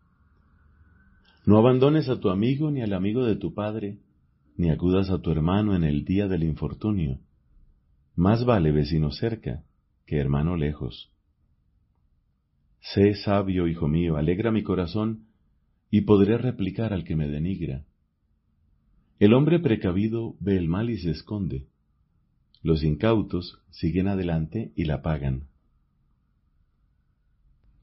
No 1.44 1.58
abandones 1.58 2.08
a 2.08 2.20
tu 2.20 2.30
amigo 2.30 2.70
ni 2.70 2.82
al 2.82 2.92
amigo 2.92 3.24
de 3.24 3.34
tu 3.34 3.54
padre, 3.54 3.98
ni 4.56 4.70
acudas 4.70 5.10
a 5.10 5.20
tu 5.20 5.32
hermano 5.32 5.74
en 5.74 5.82
el 5.82 6.04
día 6.04 6.28
del 6.28 6.44
infortunio. 6.44 7.18
Más 8.14 8.44
vale 8.44 8.70
vecino 8.70 9.10
cerca 9.10 9.64
que 10.06 10.18
hermano 10.18 10.56
lejos. 10.56 11.10
Sé 12.80 13.14
sabio, 13.14 13.66
hijo 13.66 13.88
mío, 13.88 14.16
alegra 14.16 14.52
mi 14.52 14.62
corazón, 14.62 15.26
y 15.90 16.02
podré 16.02 16.38
replicar 16.38 16.92
al 16.92 17.02
que 17.02 17.16
me 17.16 17.26
denigra. 17.26 17.84
El 19.18 19.34
hombre 19.34 19.58
precavido 19.58 20.36
ve 20.38 20.56
el 20.56 20.68
mal 20.68 20.90
y 20.90 20.98
se 20.98 21.10
esconde 21.10 21.66
los 22.62 22.82
incautos 22.82 23.62
siguen 23.70 24.08
adelante 24.08 24.72
y 24.74 24.84
la 24.84 25.02
pagan. 25.02 25.48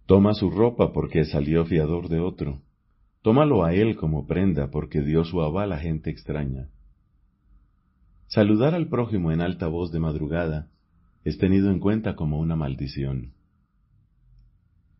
Toma 0.05 0.33
su 0.33 0.51
ropa 0.51 0.93
porque 0.93 1.25
salió 1.25 1.65
fiador 1.65 2.09
de 2.09 2.19
otro. 2.19 2.61
Tómalo 3.21 3.63
a 3.63 3.73
él 3.73 3.95
como 3.95 4.27
prenda 4.27 4.69
porque 4.69 5.01
dio 5.01 5.23
su 5.25 5.41
aval 5.41 5.73
a 5.73 5.79
gente 5.79 6.11
extraña. 6.11 6.69
Saludar 8.27 8.75
al 8.75 8.87
prójimo 8.87 9.31
en 9.31 9.41
alta 9.41 9.67
voz 9.67 9.91
de 9.91 9.99
madrugada 9.99 10.69
es 11.23 11.37
tenido 11.39 11.71
en 11.71 11.79
cuenta 11.79 12.15
como 12.15 12.39
una 12.39 12.55
maldición. 12.55 13.33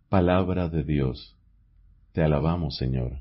Palabra 0.10 0.70
de 0.70 0.84
Dios. 0.84 1.38
Te 2.14 2.24
alabamos, 2.24 2.78
Señor. 2.78 3.20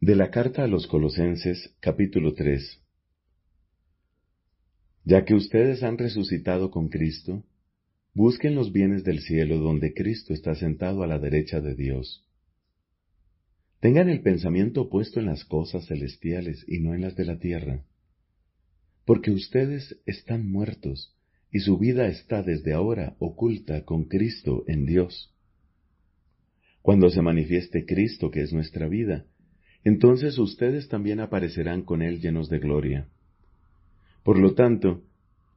De 0.00 0.16
la 0.16 0.30
carta 0.30 0.64
a 0.64 0.66
los 0.66 0.86
Colosenses, 0.86 1.76
capítulo 1.80 2.34
3. 2.34 2.81
Ya 5.04 5.24
que 5.24 5.34
ustedes 5.34 5.82
han 5.82 5.98
resucitado 5.98 6.70
con 6.70 6.88
Cristo, 6.88 7.44
busquen 8.14 8.54
los 8.54 8.72
bienes 8.72 9.04
del 9.04 9.20
cielo 9.20 9.58
donde 9.58 9.94
Cristo 9.94 10.32
está 10.32 10.54
sentado 10.54 11.02
a 11.02 11.06
la 11.06 11.18
derecha 11.18 11.60
de 11.60 11.74
Dios. 11.74 12.24
Tengan 13.80 14.08
el 14.08 14.20
pensamiento 14.20 14.88
puesto 14.88 15.18
en 15.18 15.26
las 15.26 15.44
cosas 15.44 15.86
celestiales 15.86 16.64
y 16.68 16.78
no 16.78 16.94
en 16.94 17.00
las 17.00 17.16
de 17.16 17.24
la 17.24 17.40
tierra, 17.40 17.84
porque 19.04 19.32
ustedes 19.32 19.98
están 20.06 20.48
muertos 20.48 21.16
y 21.50 21.58
su 21.60 21.78
vida 21.78 22.06
está 22.06 22.44
desde 22.44 22.72
ahora 22.72 23.16
oculta 23.18 23.84
con 23.84 24.04
Cristo 24.04 24.62
en 24.68 24.86
Dios. 24.86 25.34
Cuando 26.80 27.10
se 27.10 27.22
manifieste 27.22 27.84
Cristo, 27.84 28.30
que 28.30 28.42
es 28.42 28.52
nuestra 28.52 28.86
vida, 28.86 29.26
entonces 29.82 30.38
ustedes 30.38 30.88
también 30.88 31.18
aparecerán 31.18 31.82
con 31.82 32.02
Él 32.02 32.20
llenos 32.20 32.48
de 32.48 32.60
gloria. 32.60 33.08
Por 34.22 34.38
lo 34.38 34.54
tanto, 34.54 35.02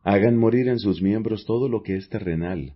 hagan 0.03 0.38
morir 0.38 0.67
en 0.67 0.79
sus 0.79 1.01
miembros 1.01 1.45
todo 1.45 1.69
lo 1.69 1.84
que 1.84 1.95
es 1.95 2.10
terrenal, 2.10 2.74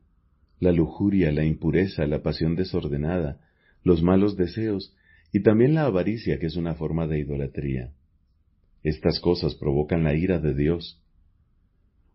la 0.59 0.71
lujuria, 0.71 1.31
la 1.31 1.45
impureza, 1.45 2.05
la 2.05 2.21
pasión 2.21 2.55
desordenada, 2.55 3.39
los 3.83 4.03
malos 4.03 4.35
deseos 4.35 4.95
y 5.31 5.41
también 5.41 5.73
la 5.73 5.85
avaricia, 5.85 6.39
que 6.39 6.47
es 6.47 6.55
una 6.55 6.75
forma 6.75 7.07
de 7.07 7.19
idolatría. 7.19 7.93
Estas 8.83 9.19
cosas 9.19 9.55
provocan 9.55 10.03
la 10.03 10.15
ira 10.15 10.39
de 10.39 10.53
Dios. 10.53 11.01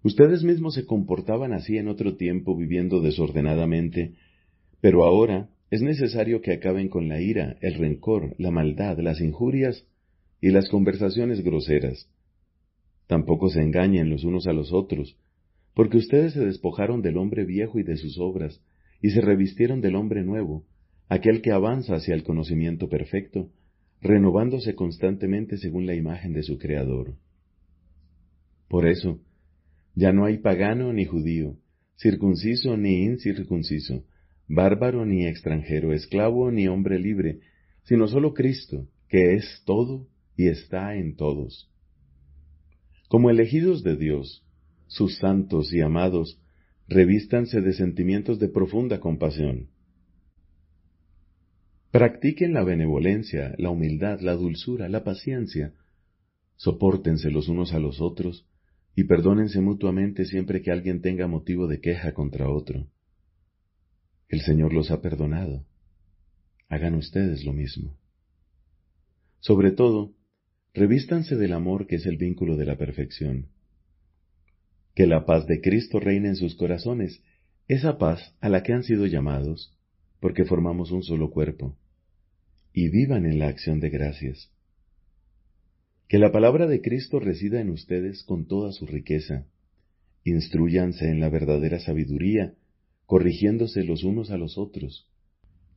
Ustedes 0.02 0.45
mismos 0.45 0.75
se 0.75 0.85
comportaban 0.85 1.52
así 1.52 1.78
en 1.78 1.88
otro 1.88 2.16
tiempo 2.16 2.57
viviendo 2.57 3.00
desordenadamente, 3.00 4.14
pero 4.81 5.04
ahora 5.04 5.49
es 5.71 5.83
necesario 5.83 6.43
que 6.43 6.52
acaben 6.52 6.88
con 6.88 7.09
la 7.09 7.21
ira, 7.21 7.57
el 7.61 7.75
rencor, 7.75 8.35
la 8.38 8.50
maldad, 8.50 8.99
las 8.99 9.21
injurias 9.21 9.87
y 10.40 10.50
las 10.50 10.69
conversaciones 10.69 11.43
groseras. 11.43 12.09
Tampoco 13.06 13.50
se 13.50 13.61
engañen 13.61 14.11
los 14.11 14.25
unos 14.25 14.46
a 14.46 14.52
los 14.52 14.73
otros, 14.73 15.16
porque 15.75 15.99
ustedes 15.99 16.32
se 16.32 16.44
despojaron 16.44 17.02
del 17.02 17.16
hombre 17.16 17.44
viejo 17.44 17.78
y 17.78 17.82
de 17.82 17.96
sus 17.96 18.18
obras, 18.18 18.61
y 19.02 19.11
se 19.11 19.20
revistieron 19.20 19.80
del 19.80 19.96
hombre 19.96 20.23
nuevo, 20.25 20.64
aquel 21.08 21.42
que 21.42 21.52
avanza 21.52 21.96
hacia 21.96 22.14
el 22.14 22.23
conocimiento 22.23 22.88
perfecto, 22.88 23.50
renovándose 24.00 24.75
constantemente 24.75 25.56
según 25.58 25.87
la 25.87 25.94
imagen 25.94 26.32
de 26.32 26.42
su 26.42 26.58
Creador. 26.58 27.14
Por 28.68 28.87
eso, 28.87 29.20
ya 29.94 30.12
no 30.12 30.25
hay 30.25 30.38
pagano 30.38 30.92
ni 30.92 31.04
judío, 31.04 31.56
circunciso 31.96 32.76
ni 32.76 33.04
incircunciso, 33.04 34.04
bárbaro 34.49 35.04
ni 35.06 35.26
extranjero, 35.26 35.92
esclavo 35.92 36.50
ni 36.50 36.68
hombre 36.68 36.99
libre, 36.99 37.40
sino 37.84 38.08
solo 38.08 38.34
Cristo, 38.34 38.88
que 39.08 39.34
es 39.34 39.62
todo 39.64 40.06
y 40.37 40.49
está 40.49 40.96
en 40.96 41.16
todos. 41.16 41.70
Como 43.14 43.30
elegidos 43.30 43.85
de 43.85 43.94
Dios, 43.94 44.44
sus 44.88 45.18
santos 45.18 45.73
y 45.73 45.80
amados, 45.80 46.40
revístanse 46.88 47.61
de 47.61 47.73
sentimientos 47.73 48.40
de 48.40 48.49
profunda 48.49 48.99
compasión. 48.99 49.68
Practiquen 51.92 52.52
la 52.52 52.64
benevolencia, 52.64 53.54
la 53.56 53.71
humildad, 53.71 54.18
la 54.18 54.33
dulzura, 54.33 54.88
la 54.88 55.04
paciencia. 55.04 55.75
Sopórtense 56.56 57.30
los 57.30 57.49
unos 57.49 57.73
a 57.73 57.78
los 57.78 58.00
otros 58.00 58.49
y 58.97 59.04
perdónense 59.04 59.61
mutuamente 59.61 60.25
siempre 60.25 60.61
que 60.61 60.73
alguien 60.73 61.00
tenga 61.00 61.28
motivo 61.28 61.68
de 61.68 61.80
queja 61.80 62.14
contra 62.14 62.50
otro. 62.50 62.88
El 64.28 64.40
Señor 64.40 64.73
los 64.73 64.90
ha 64.90 65.00
perdonado. 65.00 65.64
Hagan 66.68 66.97
ustedes 66.97 67.44
lo 67.44 67.52
mismo. 67.52 67.97
Sobre 69.38 69.71
todo, 69.71 70.16
revístanse 70.75 71.37
del 71.37 71.52
amor 71.52 71.87
que 71.87 71.97
es 71.97 72.07
el 72.07 72.16
vínculo 72.16 72.57
de 72.57 72.66
la 72.66 72.76
perfección. 72.76 73.47
Que 74.95 75.07
la 75.07 75.25
paz 75.25 75.47
de 75.47 75.61
Cristo 75.61 76.00
reine 76.00 76.28
en 76.28 76.37
sus 76.37 76.57
corazones, 76.57 77.23
esa 77.69 77.97
paz 77.97 78.35
a 78.40 78.49
la 78.49 78.62
que 78.62 78.73
han 78.73 78.83
sido 78.83 79.07
llamados, 79.07 79.73
porque 80.21 80.45
formamos 80.45 80.90
un 80.90 81.02
solo 81.02 81.31
cuerpo, 81.31 81.76
y 82.73 82.88
vivan 82.88 83.25
en 83.25 83.38
la 83.38 83.49
acción 83.49 83.81
de 83.81 83.90
gracias. 83.90 84.50
Que 86.09 86.19
la 86.19 86.33
palabra 86.33 86.66
de 86.66 86.83
Cristo 86.83 87.21
resida 87.21 87.61
en 87.61 87.71
ustedes 87.71 88.25
con 88.25 88.47
toda 88.47 88.73
su 88.73 88.87
riqueza. 88.87 89.47
Instruyanse 90.25 91.09
en 91.09 91.21
la 91.21 91.28
verdadera 91.28 91.78
sabiduría 91.78 92.54
corrigiéndose 93.07 93.85
los 93.85 94.05
unos 94.05 94.31
a 94.31 94.38
los 94.38 94.59
otros. 94.59 95.09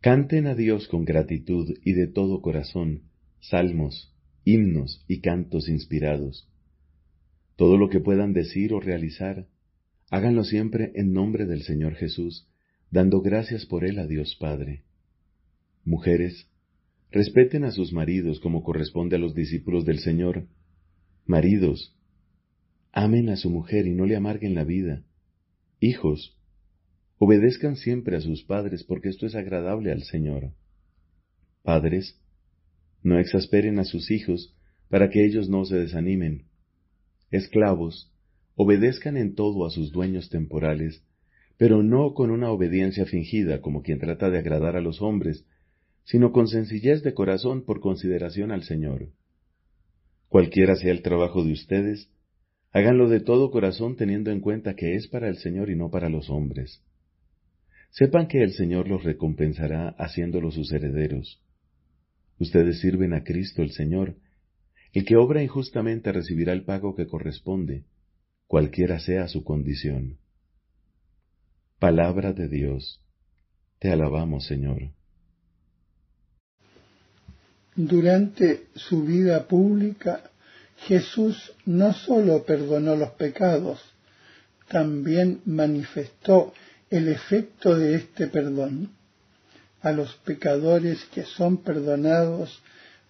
Canten 0.01 0.47
a 0.47 0.55
Dios 0.55 0.87
con 0.87 1.05
gratitud 1.05 1.73
y 1.83 1.93
de 1.93 2.07
todo 2.07 2.41
corazón, 2.41 3.03
salmos, 3.39 4.16
himnos 4.47 5.03
y 5.07 5.19
cantos 5.19 5.67
inspirados. 5.67 6.49
Todo 7.55 7.77
lo 7.77 7.89
que 7.89 7.99
puedan 7.99 8.33
decir 8.33 8.73
o 8.73 8.79
realizar, 8.79 9.47
háganlo 10.09 10.43
siempre 10.43 10.91
en 10.95 11.11
nombre 11.11 11.45
del 11.45 11.63
Señor 11.63 11.95
Jesús, 11.95 12.47
dando 12.89 13.21
gracias 13.21 13.65
por 13.65 13.83
él 13.83 13.99
a 13.99 14.07
Dios 14.07 14.37
Padre. 14.39 14.83
Mujeres, 15.83 16.47
respeten 17.11 17.63
a 17.63 17.71
sus 17.71 17.91
maridos 17.91 18.39
como 18.39 18.63
corresponde 18.63 19.17
a 19.17 19.19
los 19.19 19.35
discípulos 19.35 19.85
del 19.85 19.99
Señor. 19.99 20.47
Maridos, 21.25 21.95
amen 22.91 23.29
a 23.29 23.35
su 23.35 23.49
mujer 23.49 23.85
y 23.85 23.93
no 23.93 24.05
le 24.05 24.15
amarguen 24.15 24.55
la 24.55 24.63
vida. 24.63 25.03
Hijos, 25.79 26.37
Obedezcan 27.19 27.75
siempre 27.75 28.15
a 28.15 28.21
sus 28.21 28.43
padres 28.43 28.83
porque 28.83 29.09
esto 29.09 29.25
es 29.25 29.35
agradable 29.35 29.91
al 29.91 30.03
Señor. 30.03 30.51
Padres, 31.63 32.21
no 33.07 33.19
exasperen 33.19 33.79
a 33.79 33.85
sus 33.85 34.11
hijos 34.11 34.53
para 34.89 35.09
que 35.09 35.25
ellos 35.25 35.49
no 35.49 35.63
se 35.65 35.77
desanimen. 35.77 36.45
Esclavos, 37.31 38.11
obedezcan 38.55 39.15
en 39.17 39.33
todo 39.33 39.65
a 39.65 39.69
sus 39.69 39.91
dueños 39.91 40.29
temporales, 40.29 41.03
pero 41.57 41.83
no 41.83 42.13
con 42.13 42.31
una 42.31 42.51
obediencia 42.51 43.05
fingida 43.05 43.61
como 43.61 43.81
quien 43.81 43.99
trata 43.99 44.29
de 44.29 44.39
agradar 44.39 44.75
a 44.75 44.81
los 44.81 45.01
hombres, 45.01 45.45
sino 46.03 46.31
con 46.31 46.47
sencillez 46.47 47.01
de 47.01 47.13
corazón 47.13 47.63
por 47.63 47.79
consideración 47.79 48.51
al 48.51 48.63
Señor. 48.63 49.09
Cualquiera 50.27 50.75
sea 50.75 50.91
el 50.91 51.01
trabajo 51.01 51.43
de 51.43 51.53
ustedes, 51.53 52.09
háganlo 52.71 53.09
de 53.09 53.21
todo 53.21 53.51
corazón 53.51 53.95
teniendo 53.95 54.31
en 54.31 54.41
cuenta 54.41 54.75
que 54.75 54.95
es 54.95 55.07
para 55.07 55.29
el 55.29 55.37
Señor 55.37 55.69
y 55.69 55.75
no 55.75 55.89
para 55.89 56.09
los 56.09 56.29
hombres. 56.29 56.83
Sepan 57.91 58.27
que 58.27 58.43
el 58.43 58.51
Señor 58.51 58.89
los 58.89 59.03
recompensará 59.03 59.95
haciéndolos 59.97 60.55
sus 60.55 60.71
herederos. 60.73 61.41
Ustedes 62.39 62.79
sirven 62.79 63.13
a 63.13 63.23
Cristo 63.23 63.61
el 63.61 63.71
Señor. 63.71 64.15
El 64.93 65.05
que 65.05 65.15
obra 65.15 65.43
injustamente 65.43 66.11
recibirá 66.11 66.53
el 66.53 66.63
pago 66.63 66.95
que 66.95 67.07
corresponde, 67.07 67.85
cualquiera 68.47 68.99
sea 68.99 69.27
su 69.27 69.43
condición. 69.43 70.17
Palabra 71.79 72.33
de 72.33 72.47
Dios. 72.47 73.01
Te 73.79 73.91
alabamos, 73.91 74.45
Señor. 74.45 74.89
Durante 77.75 78.67
su 78.73 79.03
vida 79.03 79.47
pública, 79.47 80.31
Jesús 80.77 81.53
no 81.65 81.93
sólo 81.93 82.43
perdonó 82.43 82.95
los 82.95 83.11
pecados, 83.11 83.79
también 84.67 85.41
manifestó 85.45 86.53
el 86.89 87.07
efecto 87.09 87.77
de 87.77 87.95
este 87.95 88.27
perdón. 88.27 88.96
A 89.87 89.93
los 89.93 90.15
pecadores 90.25 91.05
que 91.13 91.23
son 91.23 91.63
perdonados 91.63 92.61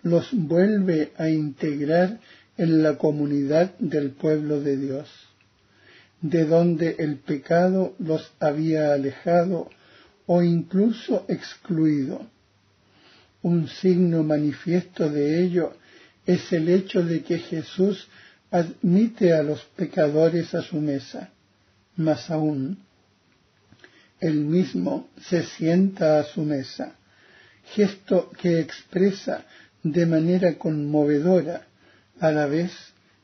los 0.04 0.32
vuelve 0.32 1.12
a 1.18 1.28
integrar 1.28 2.20
en 2.56 2.84
la 2.84 3.00
comunidad 3.00 3.76
del 3.80 4.12
pueblo 4.12 4.62
de 4.62 4.78
Dios, 4.78 5.10
de 6.22 6.46
donde 6.46 6.98
el 7.00 7.16
pecado 7.16 7.96
los 7.98 8.32
había 8.40 8.94
alejado 8.94 9.72
o 10.28 10.44
incluso 10.44 11.26
excluido. 11.28 12.28
Un 13.42 13.68
signo 13.68 14.22
manifiesto 14.22 15.10
de 15.10 15.44
ello 15.44 15.74
es 16.28 16.54
el 16.54 16.70
hecho 16.70 17.02
de 17.02 17.24
que 17.24 17.40
Jesús 17.40 18.08
admite 18.52 19.34
a 19.34 19.42
los 19.42 19.64
pecadores 19.76 20.54
a 20.54 20.62
su 20.62 20.80
mesa. 20.80 21.32
Más 21.96 22.30
aún, 22.30 22.78
él 24.20 24.36
mismo 24.36 25.10
se 25.22 25.44
sienta 25.44 26.20
a 26.20 26.24
su 26.24 26.42
mesa, 26.42 26.96
gesto 27.76 28.32
que 28.32 28.60
expresa 28.60 29.46
de 29.84 30.06
manera 30.06 30.58
conmovedora 30.58 31.68
a 32.20 32.32
la 32.32 32.48
vez 32.48 32.72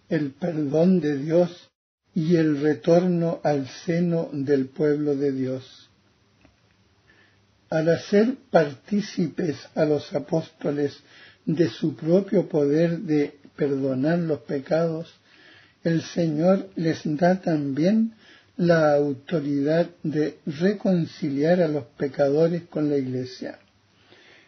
el 0.09 0.31
perdón 0.31 0.99
de 0.99 1.17
Dios 1.17 1.69
y 2.13 2.35
el 2.35 2.61
retorno 2.61 3.39
al 3.43 3.67
seno 3.67 4.29
del 4.31 4.67
pueblo 4.67 5.15
de 5.15 5.31
Dios. 5.31 5.89
Al 7.69 7.89
hacer 7.89 8.35
partícipes 8.51 9.57
a 9.73 9.85
los 9.85 10.13
apóstoles 10.13 10.95
de 11.45 11.69
su 11.69 11.95
propio 11.95 12.47
poder 12.47 12.99
de 12.99 13.35
perdonar 13.55 14.19
los 14.19 14.41
pecados, 14.41 15.11
el 15.83 16.01
Señor 16.03 16.69
les 16.75 17.01
da 17.03 17.41
también 17.41 18.13
la 18.57 18.93
autoridad 18.93 19.89
de 20.03 20.37
reconciliar 20.45 21.61
a 21.61 21.67
los 21.67 21.85
pecadores 21.97 22.63
con 22.69 22.89
la 22.89 22.97
Iglesia. 22.97 23.57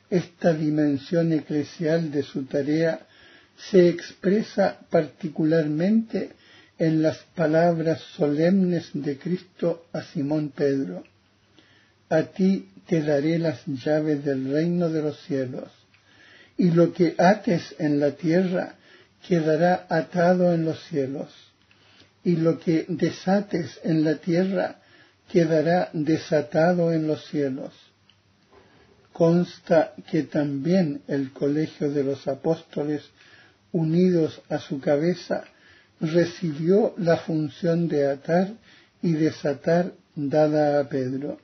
Esta 0.10 0.54
dimensión 0.54 1.34
eclesial 1.34 2.12
de 2.12 2.22
su 2.22 2.46
tarea 2.46 3.00
se 3.58 3.90
expresa 3.90 4.78
particularmente 4.90 6.32
en 6.78 7.02
las 7.02 7.18
palabras 7.36 8.02
solemnes 8.16 8.90
de 8.94 9.18
Cristo 9.18 9.88
a 9.92 10.04
Simón 10.04 10.52
Pedro. 10.56 11.04
A 12.10 12.24
ti 12.24 12.70
te 12.86 13.02
daré 13.02 13.40
las 13.40 13.66
llaves 13.66 14.24
del 14.24 14.52
reino 14.52 14.90
de 14.90 15.02
los 15.02 15.20
cielos, 15.22 15.72
y 16.58 16.70
lo 16.72 16.94
que 16.94 17.16
ates 17.18 17.76
en 17.80 18.00
la 18.00 18.12
tierra 18.12 18.76
quedará 19.28 19.88
atado 19.90 20.54
en 20.54 20.66
los 20.66 20.80
cielos 20.84 21.45
y 22.26 22.36
lo 22.38 22.60
que 22.60 22.86
desates 22.90 23.80
en 23.84 24.04
la 24.04 24.16
tierra 24.16 24.80
quedará 25.32 25.90
desatado 25.94 26.92
en 26.92 27.08
los 27.08 27.24
cielos. 27.28 27.72
Consta 29.14 29.94
que 30.10 30.24
también 30.24 31.04
el 31.08 31.32
colegio 31.32 31.92
de 31.92 32.04
los 32.04 32.28
apóstoles, 32.28 33.04
unidos 33.72 34.42
a 34.50 34.58
su 34.58 34.80
cabeza, 34.80 35.44
recibió 36.02 36.96
la 36.98 37.18
función 37.18 37.88
de 37.88 38.10
atar 38.10 38.54
y 39.04 39.14
desatar 39.14 39.94
dada 40.16 40.80
a 40.80 40.90
Pedro. 40.90 41.38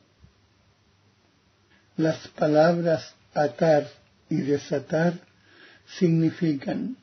Las 1.96 2.28
palabras 2.30 3.14
atar 3.36 3.88
y 4.30 4.38
desatar 4.38 5.14
significan 6.00 6.98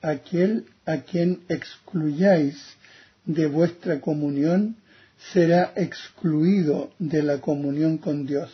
aquel 0.00 0.66
a 0.84 0.98
quien 0.98 1.40
excluyáis 1.48 2.75
de 3.26 3.46
vuestra 3.46 4.00
comunión 4.00 4.76
será 5.32 5.72
excluido 5.76 6.90
de 6.98 7.22
la 7.22 7.40
comunión 7.40 7.98
con 7.98 8.26
Dios. 8.26 8.50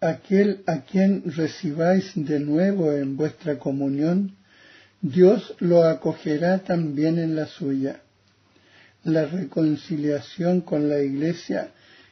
Aquel 0.00 0.62
a 0.66 0.82
quien 0.82 1.24
recibáis 1.26 2.12
de 2.14 2.38
nuevo 2.38 2.92
en 2.92 3.16
vuestra 3.16 3.58
comunión, 3.58 4.36
Dios 5.00 5.54
lo 5.58 5.84
acogerá 5.84 6.60
también 6.60 7.18
en 7.18 7.34
la 7.34 7.46
suya. 7.46 8.00
La 9.04 9.26
reconciliación 9.26 10.60
con 10.60 10.88
la 10.88 11.00
Iglesia 11.00 11.70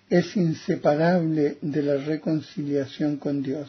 es 0.09 0.37
inseparable 0.37 1.59
de 1.61 1.83
la 1.83 1.97
reconciliación 1.97 3.17
con 3.17 3.43
Dios. 3.43 3.69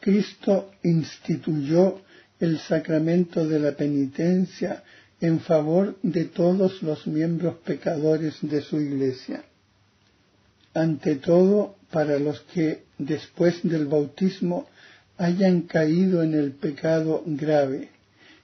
Cristo 0.00 0.70
instituyó 0.82 2.00
el 2.40 2.58
sacramento 2.58 3.46
de 3.46 3.58
la 3.58 3.72
penitencia 3.72 4.82
en 5.20 5.40
favor 5.40 5.96
de 6.02 6.24
todos 6.24 6.82
los 6.82 7.06
miembros 7.06 7.56
pecadores 7.64 8.36
de 8.42 8.60
su 8.60 8.80
iglesia. 8.80 9.44
Ante 10.74 11.16
todo, 11.16 11.76
para 11.90 12.18
los 12.18 12.40
que 12.52 12.82
después 12.98 13.60
del 13.62 13.86
bautismo 13.86 14.68
hayan 15.16 15.62
caído 15.62 16.22
en 16.22 16.34
el 16.34 16.52
pecado 16.52 17.22
grave 17.24 17.88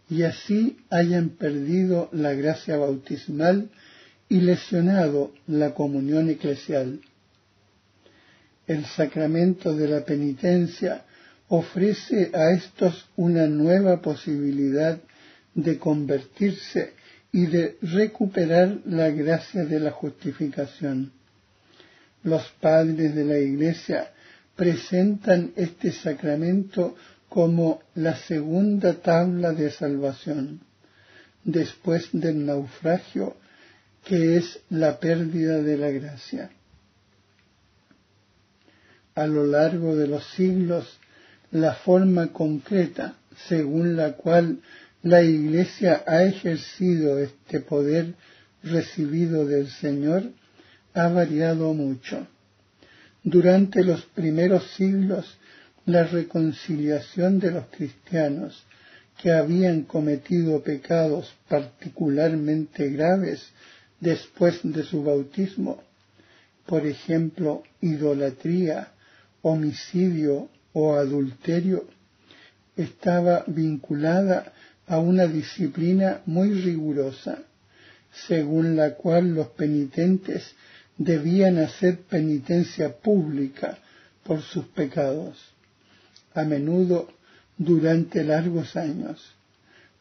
y 0.08 0.22
así 0.22 0.78
hayan 0.90 1.30
perdido 1.30 2.08
la 2.12 2.32
gracia 2.32 2.76
bautismal 2.76 3.68
y 4.28 4.40
lesionado 4.40 5.32
la 5.46 5.74
comunión 5.74 6.30
eclesial. 6.30 7.00
El 8.66 8.86
sacramento 8.86 9.74
de 9.74 9.88
la 9.88 10.04
penitencia 10.04 11.04
ofrece 11.54 12.30
a 12.32 12.52
estos 12.52 13.10
una 13.14 13.46
nueva 13.46 14.00
posibilidad 14.00 14.98
de 15.54 15.78
convertirse 15.78 16.94
y 17.30 17.44
de 17.44 17.76
recuperar 17.82 18.78
la 18.86 19.10
gracia 19.10 19.66
de 19.66 19.78
la 19.78 19.90
justificación. 19.90 21.12
Los 22.22 22.42
padres 22.58 23.14
de 23.14 23.24
la 23.26 23.38
Iglesia 23.38 24.12
presentan 24.56 25.52
este 25.54 25.92
sacramento 25.92 26.96
como 27.28 27.82
la 27.96 28.16
segunda 28.16 28.94
tabla 28.94 29.52
de 29.52 29.70
salvación, 29.70 30.60
después 31.44 32.08
del 32.12 32.46
naufragio, 32.46 33.36
que 34.06 34.38
es 34.38 34.58
la 34.70 34.98
pérdida 34.98 35.60
de 35.60 35.76
la 35.76 35.90
gracia. 35.90 36.50
A 39.14 39.26
lo 39.26 39.44
largo 39.44 39.94
de 39.94 40.06
los 40.06 40.24
siglos, 40.30 40.98
la 41.52 41.74
forma 41.74 42.32
concreta 42.32 43.14
según 43.46 43.96
la 43.96 44.12
cual 44.12 44.60
la 45.02 45.22
Iglesia 45.22 46.02
ha 46.06 46.22
ejercido 46.22 47.18
este 47.18 47.60
poder 47.60 48.14
recibido 48.62 49.46
del 49.46 49.68
Señor 49.68 50.24
ha 50.94 51.08
variado 51.08 51.74
mucho. 51.74 52.26
Durante 53.22 53.84
los 53.84 54.02
primeros 54.06 54.66
siglos, 54.74 55.36
la 55.84 56.04
reconciliación 56.04 57.38
de 57.38 57.50
los 57.50 57.66
cristianos 57.66 58.64
que 59.20 59.32
habían 59.32 59.82
cometido 59.82 60.62
pecados 60.62 61.34
particularmente 61.48 62.88
graves 62.90 63.50
después 64.00 64.60
de 64.62 64.84
su 64.84 65.02
bautismo, 65.02 65.82
por 66.66 66.86
ejemplo, 66.86 67.62
idolatría, 67.80 68.88
homicidio 69.42 70.48
o 70.72 70.94
adulterio, 70.94 71.86
estaba 72.76 73.44
vinculada 73.46 74.52
a 74.86 74.98
una 74.98 75.26
disciplina 75.26 76.22
muy 76.26 76.50
rigurosa, 76.52 77.38
según 78.26 78.76
la 78.76 78.94
cual 78.94 79.34
los 79.34 79.48
penitentes 79.48 80.54
debían 80.98 81.58
hacer 81.58 82.00
penitencia 82.00 82.96
pública 82.96 83.78
por 84.24 84.42
sus 84.42 84.66
pecados, 84.66 85.38
a 86.34 86.44
menudo 86.44 87.08
durante 87.56 88.24
largos 88.24 88.76
años, 88.76 89.34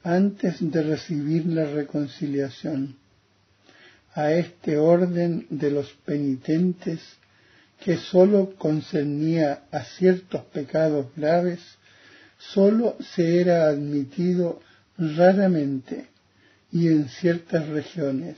antes 0.03 0.57
de 0.59 0.83
recibir 0.83 1.45
la 1.45 1.65
reconciliación. 1.65 2.95
A 4.13 4.33
este 4.33 4.77
orden 4.77 5.47
de 5.49 5.71
los 5.71 5.91
penitentes, 6.05 6.99
que 7.83 7.97
sólo 7.97 8.55
concernía 8.57 9.63
a 9.71 9.83
ciertos 9.83 10.43
pecados 10.45 11.07
graves, 11.15 11.59
sólo 12.37 12.95
se 12.99 13.41
era 13.41 13.67
admitido 13.67 14.61
raramente 14.97 16.07
y 16.71 16.87
en 16.87 17.09
ciertas 17.09 17.67
regiones, 17.67 18.37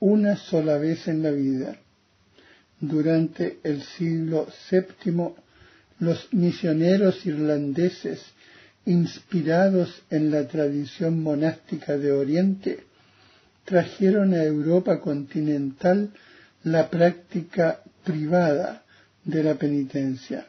una 0.00 0.36
sola 0.36 0.76
vez 0.76 1.08
en 1.08 1.22
la 1.22 1.30
vida. 1.30 1.76
Durante 2.78 3.58
el 3.62 3.82
siglo 3.82 4.46
VII, 4.70 5.34
los 6.00 6.32
misioneros 6.32 7.24
irlandeses, 7.24 8.20
inspirados 8.84 10.02
en 10.10 10.30
la 10.30 10.46
tradición 10.46 11.22
monástica 11.22 11.96
de 11.96 12.12
Oriente, 12.12 12.84
trajeron 13.64 14.34
a 14.34 14.42
Europa 14.42 15.00
continental 15.00 16.10
la 16.64 16.90
práctica 16.90 17.81
privada 18.04 18.82
de 19.24 19.42
la 19.42 19.54
penitencia, 19.54 20.46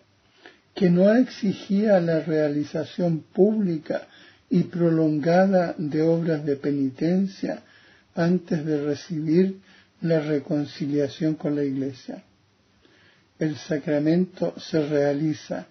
que 0.74 0.90
no 0.90 1.14
exigía 1.14 2.00
la 2.00 2.22
realización 2.22 3.20
pública 3.20 4.08
y 4.50 4.64
prolongada 4.64 5.76
de 5.78 6.02
obras 6.02 6.46
de 6.46 6.56
penitencia 6.56 7.62
antes 8.16 8.66
de 8.66 8.86
recibir 8.86 9.60
la 10.02 10.20
reconciliación 10.20 11.36
con 11.36 11.56
la 11.56 11.64
Iglesia. 11.64 12.24
El 13.40 13.56
sacramento 13.58 14.54
se 14.60 14.86
realiza 14.86 15.68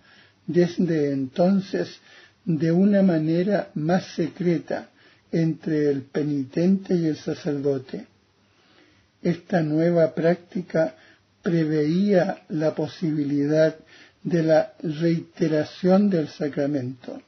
desde 0.46 1.12
entonces 1.12 2.00
de 2.44 2.72
una 2.72 3.02
manera 3.02 3.70
más 3.74 4.04
secreta 4.14 4.90
entre 5.30 5.90
el 5.90 6.02
penitente 6.02 6.94
y 6.94 7.06
el 7.06 7.16
sacerdote. 7.16 8.06
Esta 9.22 9.62
nueva 9.62 10.14
práctica 10.14 10.96
preveía 11.42 12.42
la 12.48 12.74
posibilidad 12.74 13.76
de 14.22 14.42
la 14.42 14.74
reiteración 14.83 16.09
del 16.09 16.28
sacramento 16.28 17.20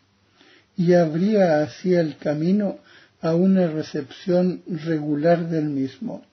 y 0.77 0.93
abría 0.95 1.63
así 1.63 1.95
el 1.95 2.17
camino 2.17 2.79
a 3.21 3.35
una 3.35 3.69
recepción 3.69 4.63
regular 4.67 5.49
del 5.49 5.65
mismo. 5.65 6.25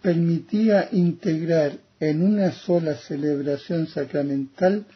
Permitía 0.00 0.88
integrar 0.92 1.72
en 2.00 2.22
una 2.22 2.52
sola 2.52 2.94
celebración 2.94 3.88
sacramental 3.88 4.86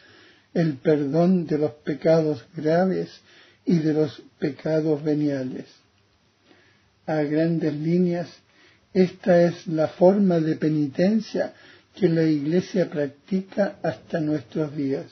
el 0.53 0.75
perdón 0.77 1.45
de 1.45 1.57
los 1.57 1.71
pecados 1.71 2.45
graves 2.55 3.09
y 3.65 3.79
de 3.79 3.93
los 3.93 4.21
pecados 4.39 5.03
veniales. 5.03 5.65
A 7.05 7.21
grandes 7.23 7.73
líneas, 7.73 8.29
esta 8.93 9.41
es 9.41 9.67
la 9.67 9.87
forma 9.87 10.39
de 10.39 10.55
penitencia 10.55 11.53
que 11.95 12.09
la 12.09 12.23
Iglesia 12.23 12.89
practica 12.89 13.77
hasta 13.83 14.19
nuestros 14.19 14.75
días 14.75 15.05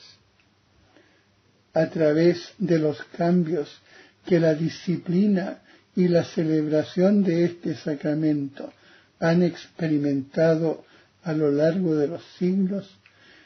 a 1.74 1.88
través 1.88 2.52
de 2.58 2.78
los 2.78 3.02
cambios 3.16 3.80
que 4.26 4.38
la 4.38 4.54
disciplina 4.54 5.62
y 5.96 6.08
la 6.08 6.24
celebración 6.24 7.22
de 7.22 7.44
este 7.44 7.74
sacramento 7.74 8.72
han 9.20 9.42
experimentado 9.42 10.84
a 11.22 11.32
lo 11.32 11.50
largo 11.52 11.94
de 11.96 12.08
los 12.08 12.22
siglos, 12.38 12.90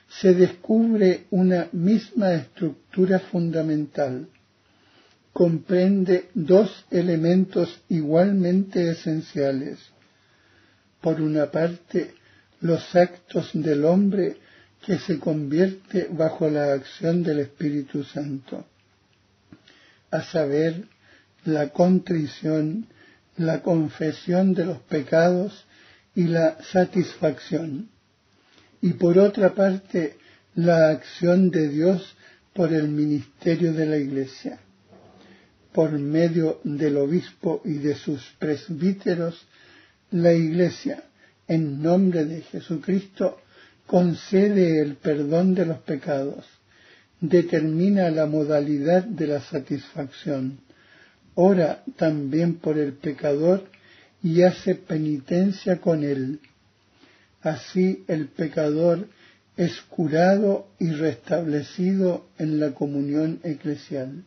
se 0.08 0.32
descubre 0.34 1.24
una 1.30 1.68
misma 1.72 2.32
estructura 2.34 3.18
fundamental. 3.18 4.28
Comprende 5.32 6.28
dos 6.32 6.86
elementos 6.90 7.80
igualmente 7.90 8.90
esenciales. 8.90 9.78
Por 11.02 11.20
una 11.20 11.50
parte, 11.50 12.14
los 12.60 12.94
actos 12.94 13.50
del 13.52 13.84
hombre 13.84 14.36
que 14.84 14.98
se 14.98 15.18
convierte 15.18 16.08
bajo 16.10 16.48
la 16.48 16.72
acción 16.72 17.22
del 17.22 17.40
Espíritu 17.40 18.04
Santo, 18.04 18.64
a 20.10 20.22
saber, 20.22 20.84
la 21.44 21.68
contrición, 21.68 22.86
la 23.36 23.62
confesión 23.62 24.54
de 24.54 24.64
los 24.64 24.78
pecados 24.80 25.64
y 26.14 26.24
la 26.24 26.58
satisfacción. 26.62 27.88
Y 28.82 28.94
por 28.94 29.18
otra 29.18 29.54
parte, 29.54 30.16
la 30.54 30.90
acción 30.90 31.50
de 31.50 31.68
Dios 31.68 32.16
por 32.52 32.72
el 32.72 32.88
ministerio 32.88 33.72
de 33.72 33.86
la 33.86 33.96
Iglesia. 33.98 34.58
Por 35.72 35.92
medio 35.92 36.60
del 36.64 36.96
obispo 36.96 37.60
y 37.64 37.74
de 37.74 37.94
sus 37.94 38.22
presbíteros, 38.38 39.46
la 40.10 40.32
Iglesia, 40.32 41.04
en 41.48 41.82
nombre 41.82 42.24
de 42.24 42.42
Jesucristo, 42.42 43.38
concede 43.86 44.82
el 44.82 44.96
perdón 44.96 45.54
de 45.54 45.66
los 45.66 45.78
pecados, 45.78 46.44
determina 47.20 48.10
la 48.10 48.26
modalidad 48.26 49.04
de 49.04 49.26
la 49.28 49.40
satisfacción, 49.40 50.58
ora 51.34 51.82
también 51.96 52.56
por 52.56 52.78
el 52.78 52.94
pecador 52.94 53.64
y 54.22 54.42
hace 54.42 54.74
penitencia 54.74 55.80
con 55.80 56.02
él. 56.02 56.40
Así 57.42 58.04
el 58.08 58.26
pecador 58.28 59.08
es 59.56 59.80
curado 59.82 60.68
y 60.78 60.90
restablecido 60.90 62.26
en 62.38 62.58
la 62.58 62.72
comunión 62.72 63.40
eclesial. 63.44 64.24